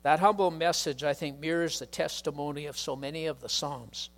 That 0.04 0.20
humble 0.20 0.52
message, 0.52 1.04
I 1.04 1.14
think, 1.16 1.40
mirrors 1.40 1.80
the 1.80 1.88
testimony 1.88 2.68
of 2.68 2.78
so 2.78 2.96
many 2.96 3.26
of 3.26 3.42
the 3.42 3.50
Psalms. 3.50 4.12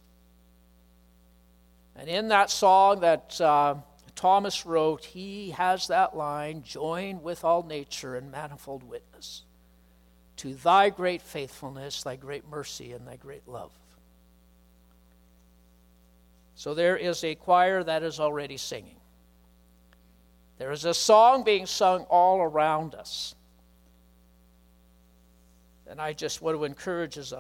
And 1.95 2.09
in 2.09 2.27
that 2.27 2.49
song 2.49 2.99
that 2.99 3.39
uh, 3.39 3.75
Thomas 4.13 4.65
wrote, 4.65 5.05
he 5.05 5.51
has 5.51 5.87
that 5.87 6.17
line 6.17 6.63
join 6.63 7.23
with 7.23 7.45
all 7.45 7.63
nature 7.63 8.17
in 8.17 8.29
manifold 8.31 8.83
witness 8.83 9.43
to 10.35 10.55
thy 10.55 10.89
great 10.89 11.21
faithfulness, 11.21 12.03
thy 12.03 12.17
great 12.17 12.49
mercy, 12.49 12.91
and 12.91 13.07
thy 13.07 13.15
great 13.15 13.47
love. 13.47 13.71
So 16.61 16.75
there 16.75 16.95
is 16.95 17.23
a 17.23 17.33
choir 17.33 17.83
that 17.83 18.03
is 18.03 18.19
already 18.19 18.55
singing. 18.55 18.97
There 20.59 20.71
is 20.71 20.85
a 20.85 20.93
song 20.93 21.43
being 21.43 21.65
sung 21.65 22.03
all 22.03 22.39
around 22.39 22.93
us. 22.93 23.33
And 25.87 25.99
I 25.99 26.13
just 26.13 26.39
want 26.39 26.55
to 26.55 26.63
encourage 26.65 27.17
us, 27.17 27.33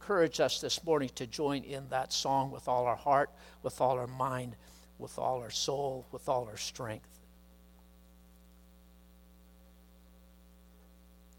encourage 0.00 0.38
us 0.38 0.60
this 0.60 0.84
morning 0.84 1.10
to 1.16 1.26
join 1.26 1.64
in 1.64 1.88
that 1.88 2.12
song 2.12 2.52
with 2.52 2.68
all 2.68 2.86
our 2.86 2.94
heart, 2.94 3.30
with 3.64 3.80
all 3.80 3.98
our 3.98 4.06
mind, 4.06 4.54
with 5.00 5.18
all 5.18 5.40
our 5.40 5.50
soul, 5.50 6.06
with 6.12 6.28
all 6.28 6.46
our 6.46 6.56
strength. 6.56 7.18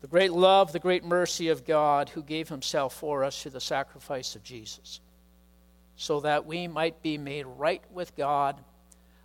The 0.01 0.07
great 0.07 0.33
love, 0.33 0.73
the 0.73 0.79
great 0.79 1.05
mercy 1.05 1.47
of 1.47 1.65
God 1.65 2.09
who 2.09 2.21
gave 2.21 2.49
himself 2.49 2.93
for 2.95 3.23
us 3.23 3.41
through 3.41 3.51
the 3.51 3.61
sacrifice 3.61 4.35
of 4.35 4.43
Jesus 4.43 4.99
so 5.99 6.21
that 6.21 6.45
we 6.45 6.65
might 6.65 7.01
be 7.03 7.17
made 7.17 7.45
right 7.45 7.83
with 7.91 8.15
God, 8.15 8.57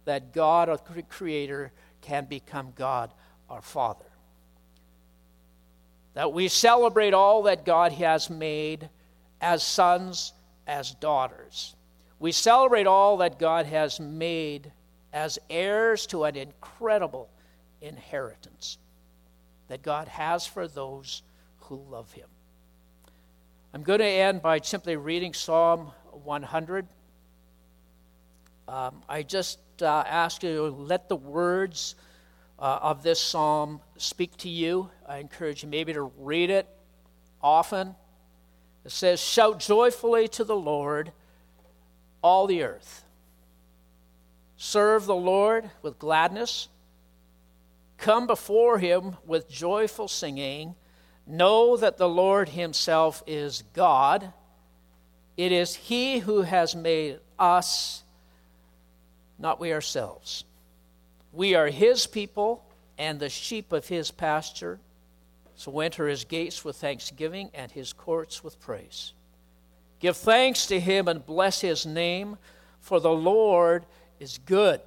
that 0.07 0.33
God, 0.33 0.69
our 0.69 0.77
Creator, 1.09 1.71
can 2.01 2.25
become 2.25 2.73
God, 2.75 3.13
our 3.49 3.63
Father. 3.63 4.11
That 6.15 6.33
we 6.33 6.49
celebrate 6.49 7.15
all 7.15 7.45
that 7.45 7.65
God 7.65 7.93
has 7.93 8.29
made 8.29 8.89
as 9.41 9.63
sons, 9.63 10.33
as 10.67 10.91
daughters. 10.91 11.77
We 12.19 12.33
celebrate 12.33 12.89
all 12.89 13.19
that 13.19 13.39
God 13.39 13.67
has 13.67 14.01
made 14.01 14.73
as 15.13 15.39
heirs 15.49 16.09
to 16.09 16.25
an 16.25 16.35
incredible 16.35 17.31
inheritance 17.83 18.79
that 19.69 19.83
God 19.83 20.09
has 20.09 20.45
for 20.45 20.67
those 20.67 21.23
who 21.61 21.77
love 21.89 22.11
Him. 22.13 22.27
I'm 23.73 23.85
going 23.85 24.01
to 24.01 24.05
end 24.05 24.43
by 24.43 24.59
simply 24.59 24.97
reading 24.97 25.33
Psalm 25.33 25.93
100. 26.23 26.87
Um, 28.67 29.03
I 29.09 29.23
just 29.23 29.59
uh, 29.83 30.05
ask 30.07 30.43
you 30.43 30.55
to 30.57 30.63
let 30.71 31.09
the 31.09 31.17
words 31.17 31.95
uh, 32.59 32.79
of 32.83 33.03
this 33.03 33.21
psalm 33.21 33.81
speak 33.97 34.37
to 34.39 34.49
you. 34.49 34.91
I 35.07 35.19
encourage 35.19 35.63
you 35.63 35.69
maybe 35.69 35.93
to 35.93 36.03
read 36.03 36.51
it 36.51 36.67
often. 37.43 37.95
It 38.85 38.93
says, 38.93 39.21
Shout 39.21 39.61
joyfully 39.61 40.29
to 40.29 40.45
the 40.45 40.57
Lord, 40.57 41.13
all 42.23 42.47
the 42.47 42.63
earth. 42.63 43.05
Serve 44.57 45.07
the 45.07 45.15
Lord 45.15 45.71
with 45.83 45.99
gladness. 45.99 46.69
Come 47.99 48.27
before 48.27 48.79
him 48.79 49.17
with 49.27 49.49
joyful 49.49 50.09
singing. 50.09 50.75
Know 51.27 51.77
that 51.77 51.97
the 51.97 52.09
Lord 52.09 52.51
himself 52.51 53.23
is 53.27 53.65
God. 53.73 54.33
It 55.37 55.53
is 55.53 55.75
he 55.75 56.19
who 56.21 56.43
has 56.43 56.77
made 56.77 57.19
us, 57.39 58.03
not 59.39 59.59
we 59.59 59.73
ourselves. 59.73 60.45
We 61.33 61.55
are 61.55 61.67
his 61.67 62.07
people 62.07 62.65
and 62.97 63.19
the 63.19 63.29
sheep 63.29 63.73
of 63.73 63.89
his 63.89 64.11
pasture. 64.11 64.79
So 65.57 65.81
enter 65.81 66.09
his 66.09 66.25
gates 66.25 66.65
with 66.65 66.77
thanksgiving 66.77 67.51
and 67.55 67.71
his 67.71 67.93
courts 67.93 68.43
with 68.45 68.61
praise. 68.61 69.13
Give 70.01 70.17
thanks 70.17 70.67
to 70.67 70.79
him 70.79 71.09
and 71.09 71.25
bless 71.25 71.61
his 71.61 71.87
name, 71.87 72.37
for 72.81 73.01
the 73.01 73.11
Lord 73.11 73.87
is 74.21 74.39
good. 74.39 74.81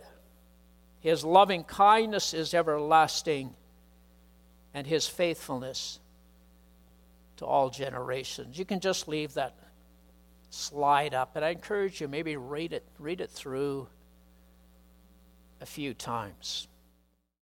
His 1.00 1.24
loving 1.24 1.64
kindness 1.64 2.34
is 2.34 2.54
everlasting, 2.54 3.56
and 4.74 4.86
his 4.86 5.08
faithfulness 5.08 6.00
to 7.38 7.46
all 7.46 7.70
generations. 7.70 8.58
You 8.60 8.66
can 8.66 8.80
just 8.80 9.08
leave 9.08 9.34
that 9.36 9.56
slide 10.50 11.14
up, 11.14 11.36
and 11.36 11.44
I 11.44 11.50
encourage 11.50 12.02
you 12.02 12.08
maybe 12.08 12.38
read 12.38 12.74
it, 12.74 12.84
read 13.00 13.22
it 13.22 13.30
through 13.30 13.88
a 15.62 15.66
few 15.66 15.94
times. 15.94 16.68